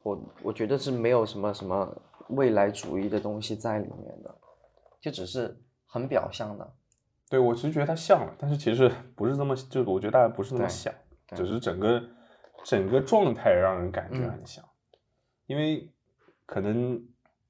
[0.05, 1.93] 我我觉得是没有什么什么
[2.29, 4.33] 未来主义的东西在里面的，
[5.01, 5.57] 就只是
[5.89, 6.73] 很表象的。
[7.29, 10.95] 对我其实觉得他像了，但是其实 不是这么，就是我觉得大家不是那么对想，
[11.35, 12.03] 只是整个
[12.65, 14.65] 整个状态让人感觉嗯很像，
[15.47, 15.93] 因为
[16.47, 17.03] 可能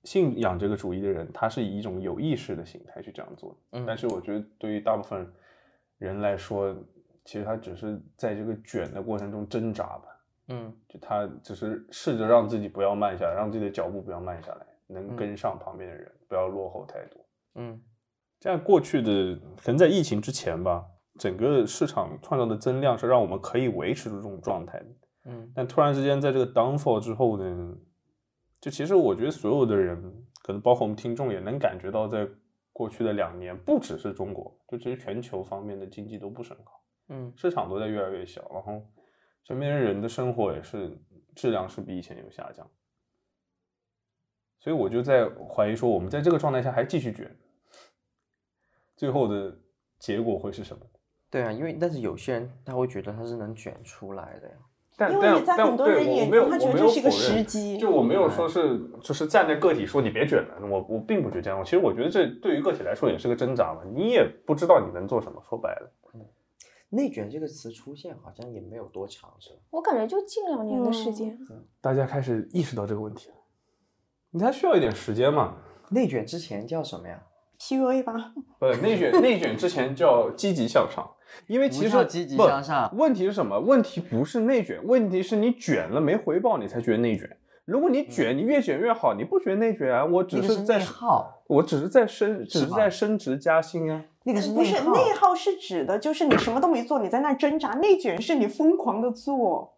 [0.05, 5.33] 信仰这个主义的人，他是以一种有意识的形态去这样做但是我觉得对于大部分
[5.99, 6.75] 人来说，
[7.25, 10.05] 其实他只是在这个卷的过程中挣扎吧，
[10.49, 17.25] 嗯就他只是试着让自己不要慢下来，让自己的脚步不要慢下来，能嗯跟上旁边的人，不要落后太多。
[17.55, 17.81] 嗯
[18.41, 20.85] 这样过去的可能在疫情之前吧，
[21.19, 24.87] 整个市场创造的增量是让我们可以维持住这种状态的。
[25.25, 27.77] 嗯但突然之间在这个 downfall 之后呢，
[28.61, 30.01] 就其实我觉得所有的人，
[30.43, 32.27] 可能包括我们听众也能感觉到，在
[32.73, 38.81] 过去的两年，不只是中国，就其实全球方面的经济都不是很好，嗯市场都在越来越小，然后
[39.45, 40.97] 身边人的生活也是
[41.35, 42.65] 质量是比以前有下降，
[44.61, 47.37] 所以我就在怀疑说，我们在这个状态下还继续卷，
[48.99, 49.57] 最后的
[49.99, 50.83] 结果会是什么？
[51.31, 54.55] 对啊，因为但是有些人他会觉得他是能卷出来的呀。
[54.97, 61.63] 但因为但但在很多对人眼我我没有中他觉我没有得这是一个时机就我没有嗯说是就是站在个体说你别卷了，我我并不觉得这样。
[61.63, 65.41] 其实我觉得这对于个体来说也是个挣扎嘛，你也不知道你能做什么。
[65.49, 65.93] 说白了，
[66.89, 69.61] 内卷这个词出现好像也没有多长，是吧？
[69.71, 71.39] 我感觉就近两年的时间，
[71.81, 73.37] 大家开始意识到这个问题了，
[74.31, 75.59] 你还需要一点时间嘛？
[75.91, 77.23] 内卷之前叫什么呀？
[77.61, 81.09] PUA 吧，不，内卷内卷之前叫积极向上，
[81.47, 83.59] 因为其实叫积极向上问题是什么？
[83.59, 87.29] 问题不是内卷，问题是你卷了没回报，你才觉得内卷。
[87.65, 90.05] 如果你卷，你越卷越好，你不觉得内卷啊？
[90.05, 94.05] 我只那个是在内耗，我只是在升，只是在升职加薪啊。
[94.23, 95.35] 那个是不是内耗。
[95.35, 99.75] 是指的就是你什么都没做，你在那儿挣扎；内卷是你疯狂的做，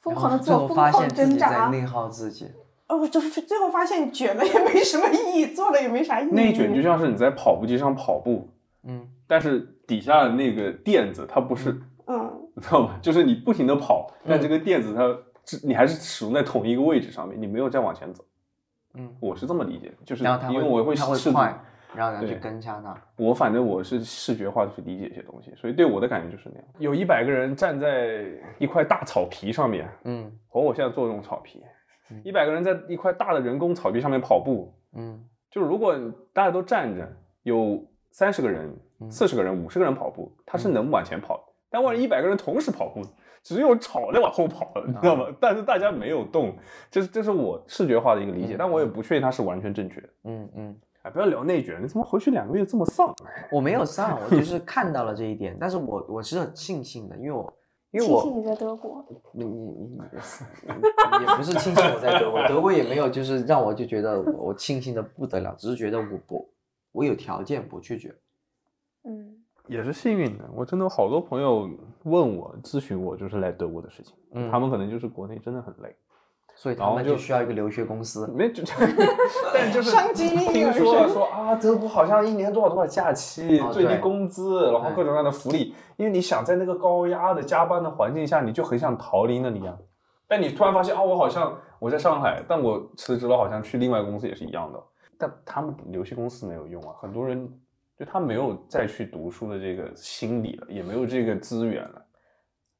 [0.00, 1.68] 疯狂的做，疯狂发现自己在挣扎。
[1.68, 2.46] 内耗自己。
[2.88, 6.30] 哦，就是最后发现卷了也没什么意义，做了也没啥意义。
[6.30, 8.48] 内卷就像是你在跑步机上跑步，
[8.84, 12.98] 嗯，但是底下的那个垫子它不是，嗯，你知道吗？
[13.02, 18.24] 就是你不停的跑，但嗯这个垫子它只你还是始终在同一个位置上面，你没有再往前走。
[18.94, 21.60] 嗯，我是这么理解的，就是因为我会试图快，
[21.94, 22.96] 然后人去跟上他。
[23.16, 26.68] 我反正我是视觉化的去理解一些东西，所以对我的感觉就是那样。
[26.78, 28.24] 有一百个人站在
[28.58, 31.68] 一块大草皮上面，嗯和我现在做这种草皮嗯，
[32.24, 35.96] 一百个人在一块大的人工草地上面跑步，嗯就是如果
[36.32, 37.10] 大家都站着，
[37.42, 41.42] 有三十个人、嗯四十个人、五十个人跑步，他是能往前跑的。
[41.68, 43.02] 但万一一百个人同时跑步，
[43.42, 45.26] 只有草在往后跑了，你知道吗？
[45.40, 46.56] 但是大家没有动，
[46.90, 50.08] 这是这是我视觉化的一个理解，嗯但我也不确定它是完全正确的。
[50.24, 53.14] 嗯嗯，哎，不要聊内卷，你怎么回去两个月这么丧？
[53.50, 57.52] 我没有丧，我就是 看到了这一点，但是我我是很庆幸的，因为我
[57.96, 59.50] 因为我庆幸你在德国，你你
[59.86, 59.96] 你
[61.26, 66.46] 也不是庆幸我在德国，德国也没有就是让我就觉得我我庆幸的不得了，只是觉得我不
[66.92, 68.14] 我有条件不拒绝。
[69.04, 71.70] 嗯，也是幸运的，我真的有好多朋友
[72.02, 74.50] 问我咨询我，就是来德国的事情，嗯。
[74.50, 75.96] 他们可能就是国内真的很累，
[76.56, 78.26] 所以他们然后就就需要一个留学公司。
[78.34, 78.64] 没就，
[79.54, 89.76] 但就是听说说啊，德国好像一年多少多少假期，哦最低工资，然后各种各样的福利，因为你想在那个高压的加班的环境下，你就很想逃离那里啊。
[90.26, 94.82] 但你突然发现啊，我好像我在上海，但我辞职了，好像去另外公司也是一样的。
[95.18, 97.48] 但他们留学公司没有用啊，很多人
[97.98, 102.02] 就他没有再去读书的这个心理了，也没有这个资源了。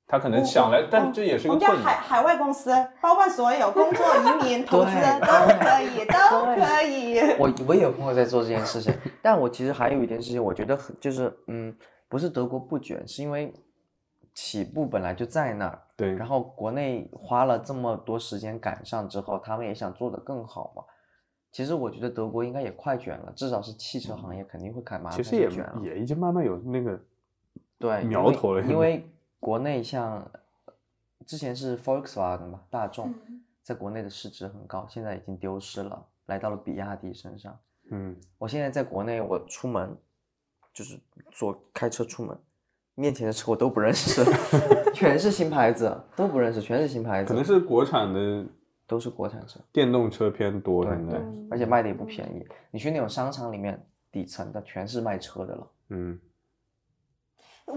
[0.09, 1.95] 他可能想来，但这也是我们家个困难。
[1.95, 5.27] 海海外公司包括所有工作、移民、 投资对都
[5.59, 7.19] 可以，都可以。
[7.41, 11.77] 我我也有朋友在做这件事情，但我其实还有一件事情，我觉得很就是嗯，
[12.09, 13.53] 不是德国不卷，是因为
[14.33, 20.85] 起步本来就在那儿，对，然后国内花了这么多时间赶上之后，他们也想做得更好嘛。
[21.51, 25.81] 其实我觉得德国应该也快卷了，至少是汽车行业肯定会开马上其实也就卷了。
[25.83, 27.01] 也已经慢慢有那个
[27.79, 29.11] 对苗头了因为
[29.47, 30.29] 国内像
[31.25, 37.57] 之前是 Volkswagen 吧，大众嗯在国内的市值很高，现在已经丢失了，来到了比亚迪身上。
[37.93, 39.97] 嗯，我现在在国内，我出门
[40.75, 40.99] 就是
[41.31, 42.37] 坐开车出门，
[42.97, 44.25] 面前的车我都不认识，
[44.93, 48.45] 全是新牌子，都不认识，全是新牌子，可能是国产的
[48.85, 52.45] 都是国产车，电动车偏多，对现在，嗯而且卖的也不便宜。
[52.73, 53.81] 你去那种商场里面，
[54.11, 55.71] 底层的全是卖车的了。
[55.91, 56.19] 嗯，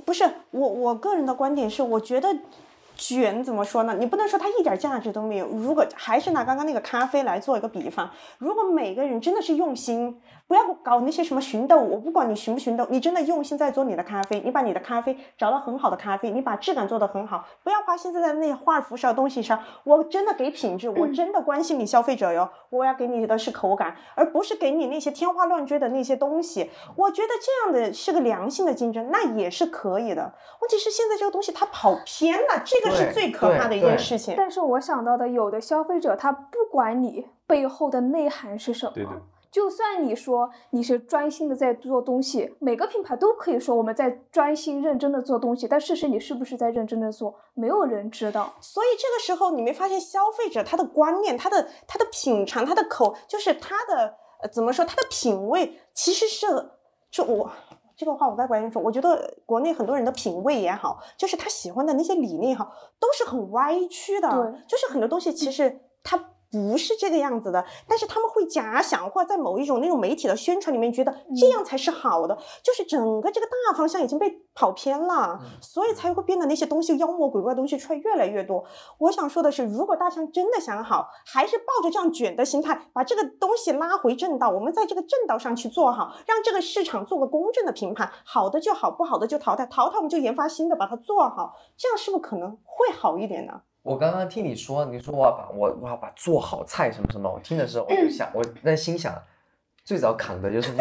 [0.05, 2.29] 不是我，我个人的观点是，我觉得
[2.99, 3.95] 卷怎么说呢？
[3.97, 5.47] 你不能说它一点价值都没有。
[5.47, 19.63] 如果还是拿刚刚那个咖啡来做一个比方，如果每个人真的是用心，不要搞那些什么寻豆，我不管你寻不寻豆，你真的用心在做你的咖啡，你把你的咖啡找到很好的咖啡，你把质感做得很好，不要花心思在那些花里胡哨东西上。
[19.85, 26.69] 我真的给品质，我真的关心你消费者哟，我要给你的是口感，而不是给你那些天花乱坠的那些东西。
[26.95, 30.33] 我觉得这样的是个良性的竞争，那也是可以的。
[30.61, 34.33] 问题是现在这个东西它跑偏了，这个是最可怕的一件事情。
[34.37, 39.13] 但是我想到的，有的消费者他不管你背后的内涵是什么，对对
[39.51, 48.53] 就算你说你是专心的在做东西，每个品牌都可以说我们在专心认真的做东西，但事实你是不是在认真的做，没有人知道。
[48.61, 54.13] 所以这个时候你没发现消费者他的观念、他的他的品尝、他的口，就是他的
[54.43, 56.45] 呃怎么说，他的品味其实是
[57.09, 57.49] 就我。
[57.99, 58.81] 这个话我外国人说？
[58.81, 64.29] 我觉得国内很多人的品味也好，就是他喜欢的那些理念也好，都是很歪曲的。
[64.29, 66.17] 对就是很多东西其实它
[66.51, 78.63] 不是这个样子的，但是他们会假想，或者在某一种那种媒体的宣传里面觉得这样才是好的，就是整个这个大方向已经被跑偏了，所以才会变得那些东西妖魔鬼怪的东西出来越来越多。
[78.97, 93.61] 我想说的是，如果大象真的想好，还是抱着这样卷的心态，把这个东西拉回正道，我们在这个正道上去做好，让这个市场做个公正的评判，好的就好，不好的就淘汰，淘汰我们就研发新的，把它做好，这样是不是可能会好一点呢？
[93.81, 99.13] 我刚刚听你说，你说我要把我我要把做好菜什么什么，我听的时候我就想，我在心想，
[99.83, 100.77] 最早扛的就是你。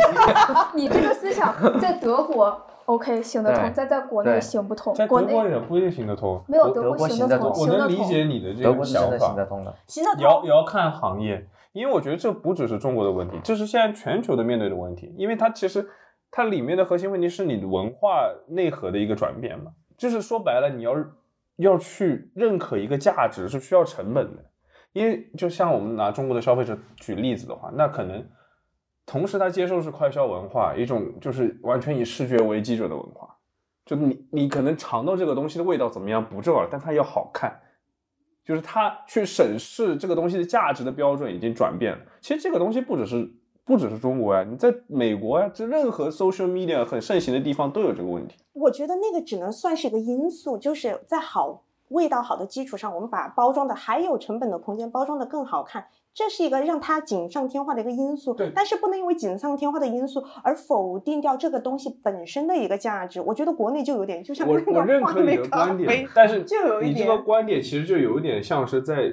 [0.82, 5.07] 你这个思想 在德国 OK 行得通，对在在国内行不通在。
[5.07, 6.42] 国德国内也不一定行得通。
[6.49, 7.88] 没有德国行得通，通我行得通。
[7.88, 9.74] 能理解你的这个想的行得法，通的。
[9.86, 15.88] 行得也要通也要看行业，因为我觉得这不只是中国的问题，这是现在全球的面对的问题，因为它其实
[16.30, 20.94] 它里面的核心问题是你的文化内核的一个转变嘛，就是说白了，你要
[21.59, 24.44] 要去认可一个价值是需要成本的，
[24.92, 28.26] 因为就像我们拿中国的消费者举例子的话，那可能
[29.06, 33.36] 同时他接受是快消文化，一种就是完全以视觉为基准的文化，
[33.84, 37.61] 就你你可能尝到这个东西的味道怎么样不重要，但它要好看。
[38.44, 41.98] 就是他去审视这个东西的价值的标准已经转变了。
[42.22, 43.30] 其实这个东西不只是
[43.68, 48.34] 不只是中国呀，你在美国呀，这任何 social media 很盛行的地方都有这个问题。
[48.54, 58.32] 我觉得那个只能算是一个因素，就是在好味道好的基础上，我们把包装的还有成本的空间包装的更好看，这是一个让它锦上添花的一个因素。
[58.32, 63.20] 对但是不能因为锦上添花的因素而否定掉这个东西本身的一个价值。
[63.20, 69.12] 我觉得国内就有点，就像我那个我认可你的观点，但是就有一点你这个观点其实就有一点像是在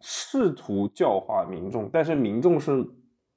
[0.00, 2.84] 试图教化民众，但是民众是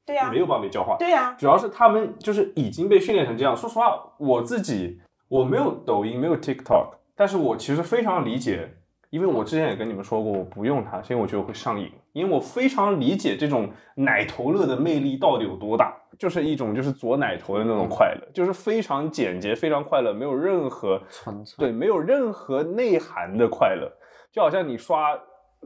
[0.06, 0.95] 对呀没有办法被教化。
[0.99, 3.56] 对呀、主要是他们就是已经被训练成这样。
[3.56, 8.70] 说实话，我自己我没有抖音，没有 TikTok，但是我其实非常理解，
[9.10, 23.91] 因为我之前也跟你们说过，我不用它，是因为我觉得我会上瘾，因为我非常理解这种奶头乐的魅力到底有多大，就是一种就是左奶头的那种快乐，就是非常简洁、非常快乐，没有任何纯粹对，没有任何内涵的快乐，
[24.32, 25.18] 就好像你刷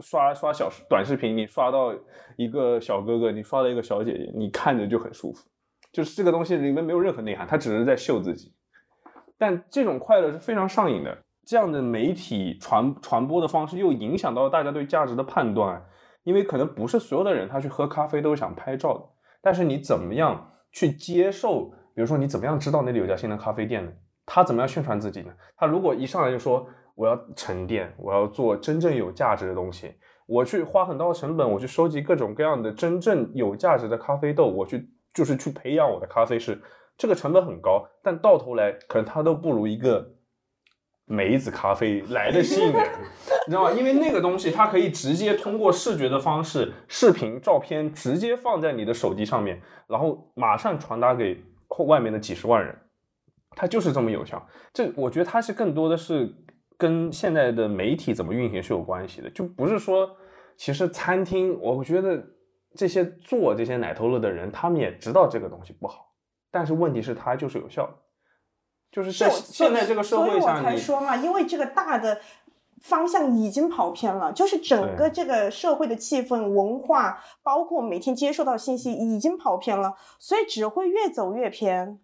[0.02, 1.94] 刷刷小视短视频，你刷到
[2.36, 5.48] 一个小哥哥，你刷到一个小姐姐，你看着就很舒服。
[5.92, 8.54] 就是这个东西里面没有任何内涵，他只是在秀自己。
[9.38, 11.18] 但这种快乐是非常上瘾的。
[11.46, 15.84] 这样的媒体传传播的方式又影响到大家对价值的判断，
[16.24, 19.04] 因为可能不是所有的人他去喝咖啡都想拍照的，
[19.42, 21.72] 但是你怎么样去接受？
[21.96, 23.92] 比如说你怎么样知道那里有家新的咖啡店呢？
[24.28, 25.34] 他怎么样宣传自己呢？
[25.58, 26.68] 他如果一上来就说
[27.00, 29.94] 我要沉淀，我要做真正有价值的东西，
[30.28, 36.62] 我去花很高的成本，我去收集各种各样的真正有价值的咖啡豆，我去就是去培养我的咖啡师，
[36.98, 40.06] 这个成本很高，但到头来可能它都不如一个
[41.06, 42.84] 梅子咖啡来的吸引人，
[43.48, 43.72] 你知道吗？
[43.72, 51.42] 因为那个东西它可以直接通过视觉的方式，视频、照片直接放在你的手机上面，然后马上传达给
[51.88, 52.78] 外面的几十万人，
[53.52, 54.46] 它就是这么有效。
[54.74, 56.30] 这我觉得它是更多的是
[56.80, 60.10] 跟现在的媒体怎么运行是有关系的，就不是说
[60.58, 62.26] 其实餐厅，我觉得
[62.74, 66.14] 这些做这些奶头乐的人，他们也知道这个东西不好，
[66.50, 67.94] 但是问题是它就是有效的。
[68.92, 72.20] 就是在现在这个社会上所以我才说嘛，因为这个大的
[72.82, 82.00] 方向已经跑偏了，就是整个这个社会的气氛、文化，包括每天接受到信息已经跑偏了，所以只会越走越偏，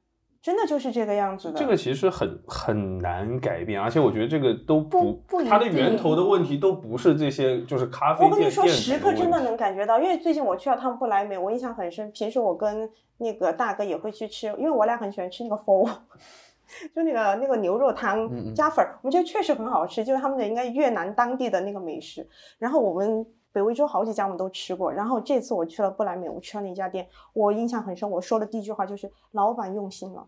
[0.45, 1.57] 真的就是这个样子的。
[1.57, 5.19] 这个其实很很难改变，而且我觉得这个都不
[5.49, 12.11] 它的源头的问题都不是这些，就是咖啡店我跟你说，店时刻真的能感觉到，因为最近我去了趟不来梅，我印象很深。
[12.11, 12.87] 平时我跟
[13.17, 15.89] 那个大哥也会去吃，因为我俩很喜欢吃那个麸，
[16.93, 22.29] 就那个那个牛肉汤加粉儿，我们觉得确实很好吃，就是他们的应该越南当地的那个美食。
[22.59, 28.07] 然后我们北威州好几家我们都吃过，然后这次我去了不来美，我吃了那家店，我印象很深。
[28.07, 30.27] 我说的第一句话就是老板用心了。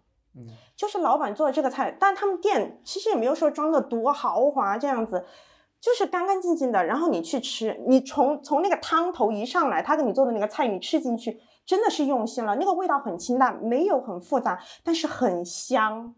[0.76, 5.26] 就是老板做的这个菜，但他们店其实也没有说装的多豪华这样子，
[5.80, 6.84] 就是干干净净的。
[6.86, 16.14] 然后你去吃，你从从那个汤头一上来，他给你做的那个菜，你吃进去真的是用心了，那个味道很清淡，没有很复杂，但是很香。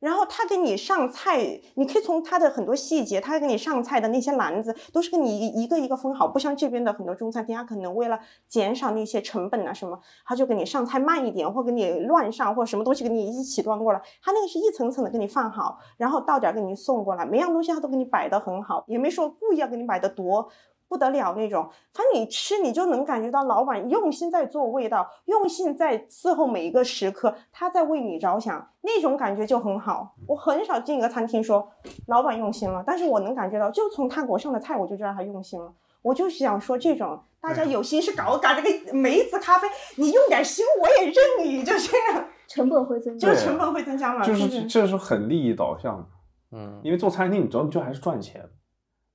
[0.00, 20.48] 然后他给你上菜，你可以从他的很多细节，他给你上菜的那些篮子都是给你一个一个分好，不像这边的很多中餐厅，他可能为了减少那些成本啊什么，他就给你上菜慢一点，或给你乱上，或什么东西给你一起端过来，他那个是一层层的给你放好，然后到点儿给你送过来，每样东西他都给你摆得很好，也没说故意要给你摆的多
[20.90, 21.70] 不得了那种。
[21.94, 30.16] 反正你吃，你就能感觉到老板用心在做味道，用心在伺候每一个食客，他在为你着想，那种感觉就很好。
[30.26, 31.70] 我很少进一个餐厅说
[32.08, 35.72] 老板用心了，但是我能感觉到，就从他给我上的菜，我就知道他用心了。
[36.02, 41.14] 我就是想说，这种大家有心是搞搞这个梅子咖啡，你用点心我也认
[41.44, 46.06] 你，就这样， 成本会增加，就是成本会增加嘛，就是是这是很利益导向的，
[46.52, 48.48] 嗯，因为做餐厅，你知道就还是赚钱。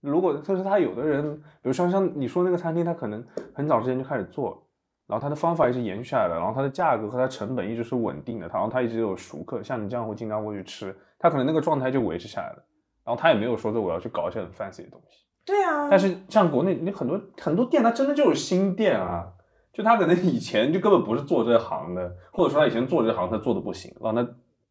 [0.06, 4.66] 如果就是他有的人，比如说像你说那个餐厅，他可能很早之前就开始做，
[5.08, 12.64] 然后他的方法一直延续下来了，然后他的价格和它成本一直是稳定的，然后他一直有熟客，像你这样会经常过去吃，他可能那个状态就维持下来了，
[13.04, 15.26] 然后他也没有说这我要去搞一些很 fancy 的东西。
[15.46, 19.32] 对啊，但是像国内，你很多很多店，它真的就是新店啊，
[19.72, 24.28] 就他可能以前就根本不是做这行的，或者说他以前做这行他做的不行，让他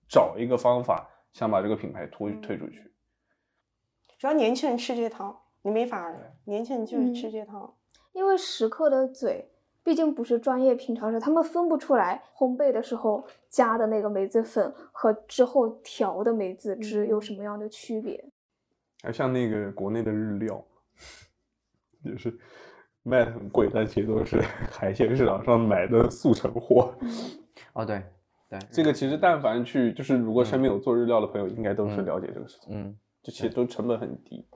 [0.09, 2.81] 找一个方法，想把这个品牌推推出去。
[4.25, 7.77] 主要年轻人吃这套，你没法儿，年轻人就是吃这套。
[8.15, 9.47] 因为食客的嘴
[9.83, 18.25] 毕竟不是专业品尝者，他们分不出来烘焙的时候加的那个梅子粉和之后调的梅子汁有什么样的区别。
[19.03, 20.65] 还像那个国内的日料，
[22.01, 22.35] 也是
[23.03, 26.95] 卖的很贵，但其实都是海鲜市场上买的速成货。
[27.75, 28.03] 哦对
[28.49, 32.69] 对，这个其实但凡去，就是如果身边有做日料的朋友，应该都是了解这个事情。
[32.75, 34.47] 嗯，这其实都成本很低，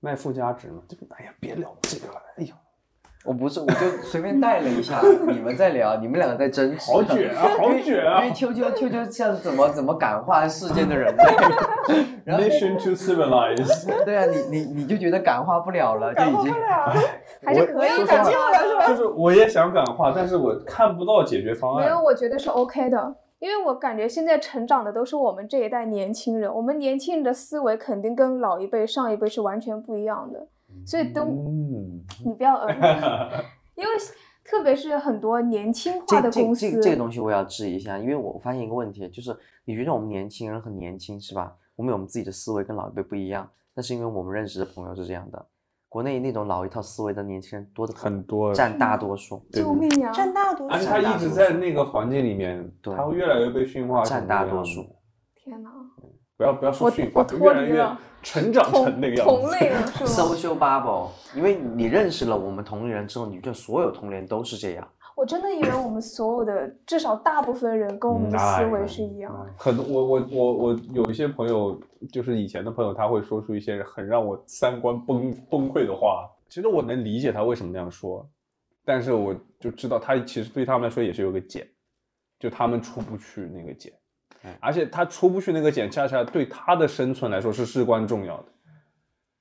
[0.00, 0.82] 卖附加值嘛。
[0.88, 2.54] 这个哎呀，别聊这个了，哎呀，
[3.26, 11.24] 我不是，我就随便带了一下，你们在聊，你们两个在争执，好卷啊，好卷啊因为秋秋秋秋像怎么怎么感化世间的人类，
[12.24, 17.04] 然后！Mission to civilize， 对啊，你你你就觉得感化不了了，就已经化不了，
[17.44, 18.88] 还是可以感觉了是吧？
[18.88, 21.84] 就是我也想感化，但是我看不到解决方案。
[21.84, 30.46] 没有，我觉得是 OK 的，因为我感觉现在成长的都是我们这一代年轻人，我们年轻人的思维肯定跟老一辈、上一辈是完全不一样的，
[30.84, 32.74] 所以都嗯，你不要嗯，
[33.76, 33.90] 因为
[34.44, 41.54] 特别是很多年轻化的公司，这这这个东西我要质疑一下，因为我发现一个问题，就是你觉得我们年轻人很年轻是吧？
[41.76, 45.46] 我们有我们自己的思维跟老一辈不一样，那是因为我们认识的朋友是这样的。
[45.88, 50.12] 国内那种老一套思维的年轻人多的很多占大多数，救命啊！
[50.12, 50.86] 占大多数而且。
[50.86, 54.84] 他一直在那个环境里面，对他会越来越被驯化占大多数。
[55.34, 55.70] 天哪，
[56.36, 57.88] 不要不要说驯化，越来越
[58.22, 59.52] 成长成那个样子同子。
[59.56, 64.86] 类了 是吗？social bubble，因为你认识了我们同龄人之后，你就所有同龄人都是这样。
[65.18, 69.50] 我真的以为我们所有的至少大部分人跟我们的思维是一样的。
[69.50, 71.76] 嗯很多我我我我有一些朋友，
[72.12, 76.30] 就是以前的朋友，他会说出一些很让我三观崩崩溃的话。
[76.48, 78.24] 其实我能理解他为什么那样说，
[78.84, 81.66] 但是我就知道他其实对他们来说也是有个茧，
[82.38, 83.92] 就他们出不去那个茧，
[84.60, 88.44] 而且他出不去那个茧，恰恰对他的生存来说是至关重要的。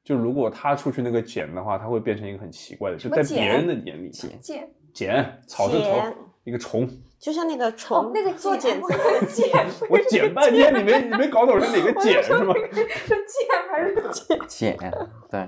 [0.04, 4.68] 就如果他出去那个茧的话，他会变成一个很奇怪的，就在别人的眼里，茧
[4.98, 6.90] 见茧草字头茧一个虫，
[7.20, 12.52] 就像那个哦虫，，那个做茧茧子那个茧，我剪半天，你没你没搞懂是哪个茧是吗？
[12.74, 14.40] 是茧还是茧？
[14.50, 14.92] 茧，
[15.30, 15.40] 对，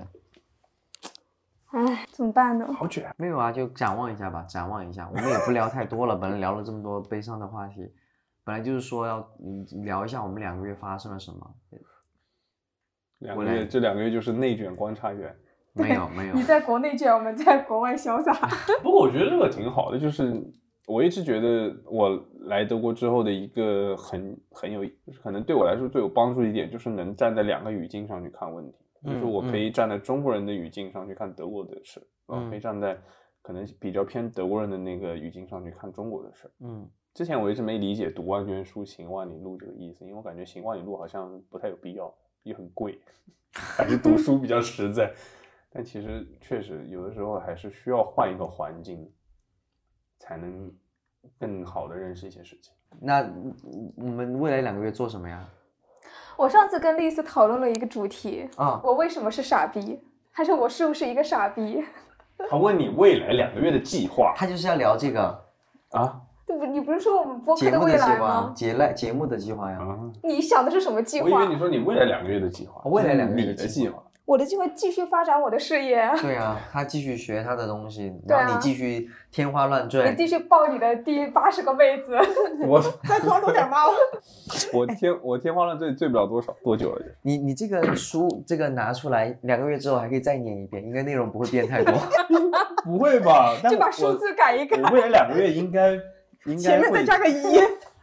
[1.71, 2.71] 哎，怎么办呢？
[2.77, 5.09] 好卷，没有啊，就展望一下吧，展望一下。
[5.11, 7.91] 我们也不聊太多了，本来聊了这么多悲伤的话题，
[8.43, 11.55] 本来就是说要嗯聊一下我们两个月发生了什么。
[13.17, 15.35] 两个月这两个月就是内卷观察员。
[15.73, 18.33] 没有没有你，在国内卷，我们在国外潇洒。
[18.83, 20.33] 不过我觉得这个挺好的，就是
[20.87, 32.97] 我一直觉得我来德国之后的一个很很有，就是可能对我来说最有帮助一点，就是能站在两个语境上去看问题，就是嗯我可以站在中国人的语境上去看德国的事，然后嗯可以站在
[33.41, 36.49] 可能比较偏德国人的那个语境上去看中国的事。
[36.59, 42.13] 嗯之前我一直没理解“读万卷书，行万里路”这个意思，因为我感觉行万里路好像不太有必要，
[42.43, 42.97] 也很贵，
[43.51, 45.11] 还是读书比较实在。
[45.71, 49.07] 但其实确实有的时候还是需要换一个环境，
[50.17, 50.71] 才能
[51.37, 52.73] 更好的认识一些事情。
[52.99, 55.47] 那嗯我们未来两个月做什么呀？
[56.35, 60.01] 我上次跟丽丝讨论了一个主题，啊，我为什么是傻逼，
[60.31, 61.83] 还是我是不是一个傻逼？
[62.49, 65.45] 他问你未来两个月的计划他就是要聊这个
[65.91, 66.65] 啊对不？
[66.65, 68.53] 你不是说我们播客节目的未来计划，吗？
[68.55, 69.77] 节来节目的计划呀。
[69.77, 69.99] 啊！
[70.23, 71.53] 你想的是什么计划我以为？
[71.53, 74.01] 你说你未来两个月的计划，未来两个月的计划。
[74.29, 80.13] 我的机会继续发展我的事业，对啊，他继续学他的东西，然后你继续天花乱你坠。
[80.15, 82.15] 继续抱你的第八十个妹子。
[82.67, 83.87] 我 再多撸点猫。
[84.71, 87.03] 我天我天花乱坠醉不了多少多久了？
[87.23, 91.91] 你你这个书这个拿出来，两个月之后还可以再念一遍，应该内容不会变太多。
[92.85, 93.55] 不会吧？
[93.63, 94.89] 但就把数字改一改我。
[94.91, 95.93] 未来两个月应该
[96.45, 97.59] 应该前面再加个一，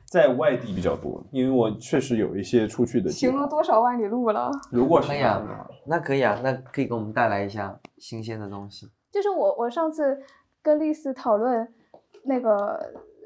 [0.08, 3.46] 在外地比较多，因为我确实有一些出去的行了。
[3.48, 4.50] 多少万里路了？
[4.70, 5.42] 如果是可以啊，
[5.86, 8.88] 那可以啊，那可以给我们带来一下新鲜的东西。
[9.10, 10.18] 就是我我上次
[10.62, 11.66] 跟丽丝讨论
[12.24, 12.78] 那个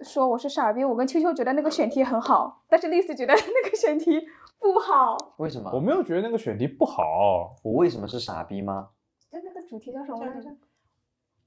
[0.03, 4.21] 说我是傻逼，我跟秋秋觉得那个选题很好，但是丽丝觉得那个选题
[4.59, 5.17] 不好。
[5.37, 5.71] 为什么？
[5.75, 8.89] 我没有觉得那个选题不好，我为什么是傻逼吗？
[9.31, 10.49] 那那个主题叫什么来着？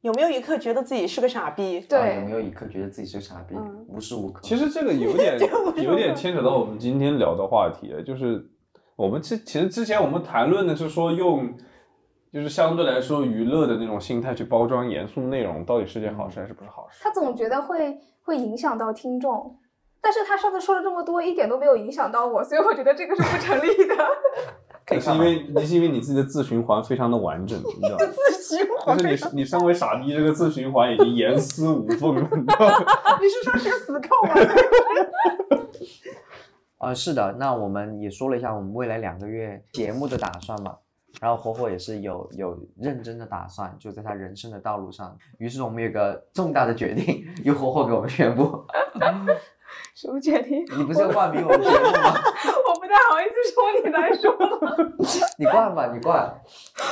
[0.03, 1.79] 有没有一刻觉得自己是个傻逼？
[1.79, 3.55] 对啊有没有一刻觉得自己是个傻逼？
[3.55, 4.41] 嗯无时无刻。
[4.43, 5.39] 其实这个有 点
[5.77, 8.45] 有点牵扯到我们今天聊的话题，就是
[8.97, 11.53] 我们之其实之前我们谈论的是说用
[12.33, 16.99] 就是相对来说娱乐的那种心态去包装严肃内容，到底是件好事还是不是好事？
[17.01, 19.57] 他总觉得会会影响到听众，
[20.01, 23.95] 但是他上次说了这么多，一点都没有影响到我，所以我觉得这个是不成立的。
[24.85, 28.05] 可以是因为你是因为你自己的自循环非常的完整，你知道吗？
[28.11, 32.75] 自循环就是你你身为傻逼这个自循环已经严丝无缝了，你知道吗？
[33.21, 34.33] 你是说是个死扣吗？
[36.79, 40.75] 啊， 是的，那我们也说了一下我们未来两个月节目的打算嘛，
[41.21, 45.17] 然后火火也是有有认真的打算，就在他人生的道路上。
[45.37, 48.65] 于是我们有个重大的决定，由火火给我们宣布。
[49.95, 50.63] 什么决定？
[50.77, 52.13] 你不是要冠名我们节目吗？
[52.93, 54.93] 太好意思说你来说了，
[55.39, 56.31] 你灌吧，你灌，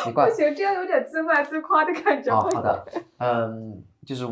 [0.07, 0.33] 你冠不。
[0.35, 2.35] 行，这样有点自卖自夸的感觉。
[2.35, 2.83] 哦，好的，
[3.19, 4.27] 嗯，就是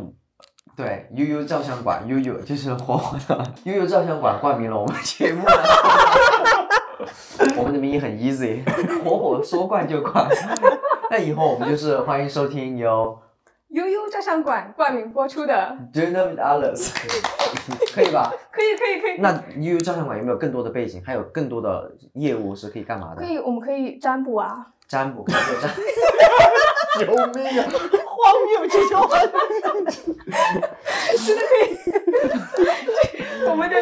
[0.76, 5.46] 对悠悠照相馆，悠悠 就是火火的悠悠照相馆冠名了我们节目。
[7.56, 8.64] 我们的名义很 easy，
[9.04, 10.28] 火火说冠就冠。
[11.12, 13.16] 那以后我们就是欢迎收听由
[13.70, 16.92] 悠悠照相馆冠名播出的，Dinner with Alice，
[17.94, 18.34] 可以吧？
[18.52, 19.18] 可以可以可以。
[19.20, 23.28] 那悠悠照相馆有没有更多的背景，还有更多的业务是可以干嘛的可？
[23.28, 24.66] 以，我们可以占卜啊。
[24.88, 25.24] 占卜。
[27.00, 27.16] 救命
[27.62, 27.70] 啊！
[27.70, 29.20] 荒谬这种话。
[33.48, 33.76] 我们的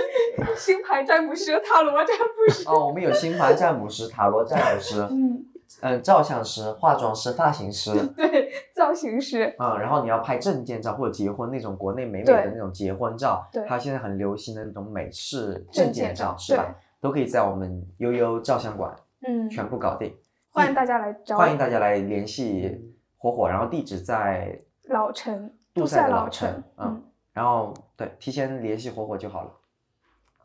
[0.57, 2.67] 星盘占卜师、塔罗占卜师。
[2.67, 5.45] 哦，我们有星盘占卜师、塔罗占卜师，嗯，
[5.81, 7.91] 嗯，照相师、化妆师、发型师。
[8.15, 9.53] 对，造型师。
[9.57, 16.75] 啊、然后你要拍证件照或者结婚那种国内美美的那种结婚照，对还有现在很流行的那种美式证证件件照是吧？
[16.99, 18.95] 都可以在我们悠悠照相馆
[19.27, 20.15] 嗯，全部搞定。
[20.49, 21.37] 欢迎大家来找。
[21.37, 27.03] 欢迎大家来联系火火，然后地址在老城，杜塞塞的老城城，嗯嗯，，
[27.33, 29.51] 然后对，提前联系火火就好了。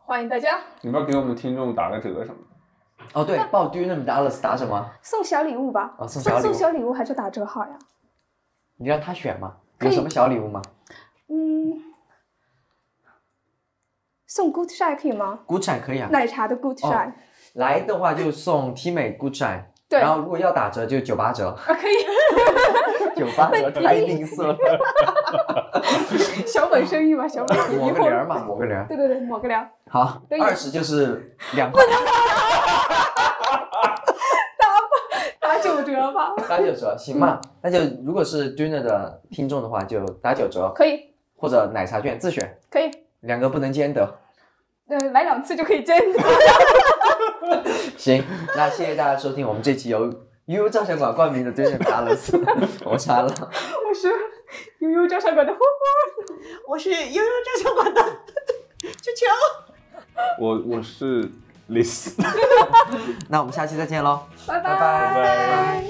[0.04, 2.51] 欢迎大家你们要给我们听众打个折什么的？
[3.12, 4.90] 哦，对，报 Do you know Dallas 打什么？
[5.02, 5.94] 送小礼物吧。
[5.98, 7.78] 哦，送小礼物，送小礼物还是打折好呀？
[8.76, 9.56] 你让他选嘛？
[9.80, 10.62] 有什么小礼物吗
[11.28, 11.82] 嗯，
[14.26, 17.12] 送 Good Shine 可以吗？？Good shine 可以啊，奶茶的 Good 哦 Shine，、
[17.54, 21.92] 来的话就送 T 美 Good shine，对，然后如果要打折就九八折，啊可以，
[23.14, 24.56] 九八折太吝啬了。
[26.46, 27.76] 小本生意嘛，小本生意。
[27.76, 28.86] 抹个零儿嘛，抹个零儿。
[28.88, 31.82] 对对对，抹个零儿，好对，二十就是两块，
[35.38, 36.32] 打九折吧。
[36.48, 37.38] 打九折，行吧？
[37.60, 41.00] 那就如果是 Dinner 的听众的话，就打九折，可以，
[41.36, 42.90] 或者奶茶券自选，可以，
[43.20, 44.20] 两个不能兼得。
[44.88, 46.18] 呃，来两次就可以兼的。
[48.02, 48.24] 行，
[48.56, 50.06] 那谢谢大家收听我们这期由
[50.46, 52.36] 悠悠照相馆冠名的 Dinner Palace，
[52.84, 53.32] 我删了。
[53.32, 54.08] 我是
[54.80, 56.34] 悠悠照相馆的花花，
[56.66, 59.26] 我是悠悠照相馆的球球。
[60.40, 61.30] 我我是
[61.70, 62.14] Liz。
[63.28, 64.22] 那我们下期再见喽。
[64.48, 65.84] 拜拜拜拜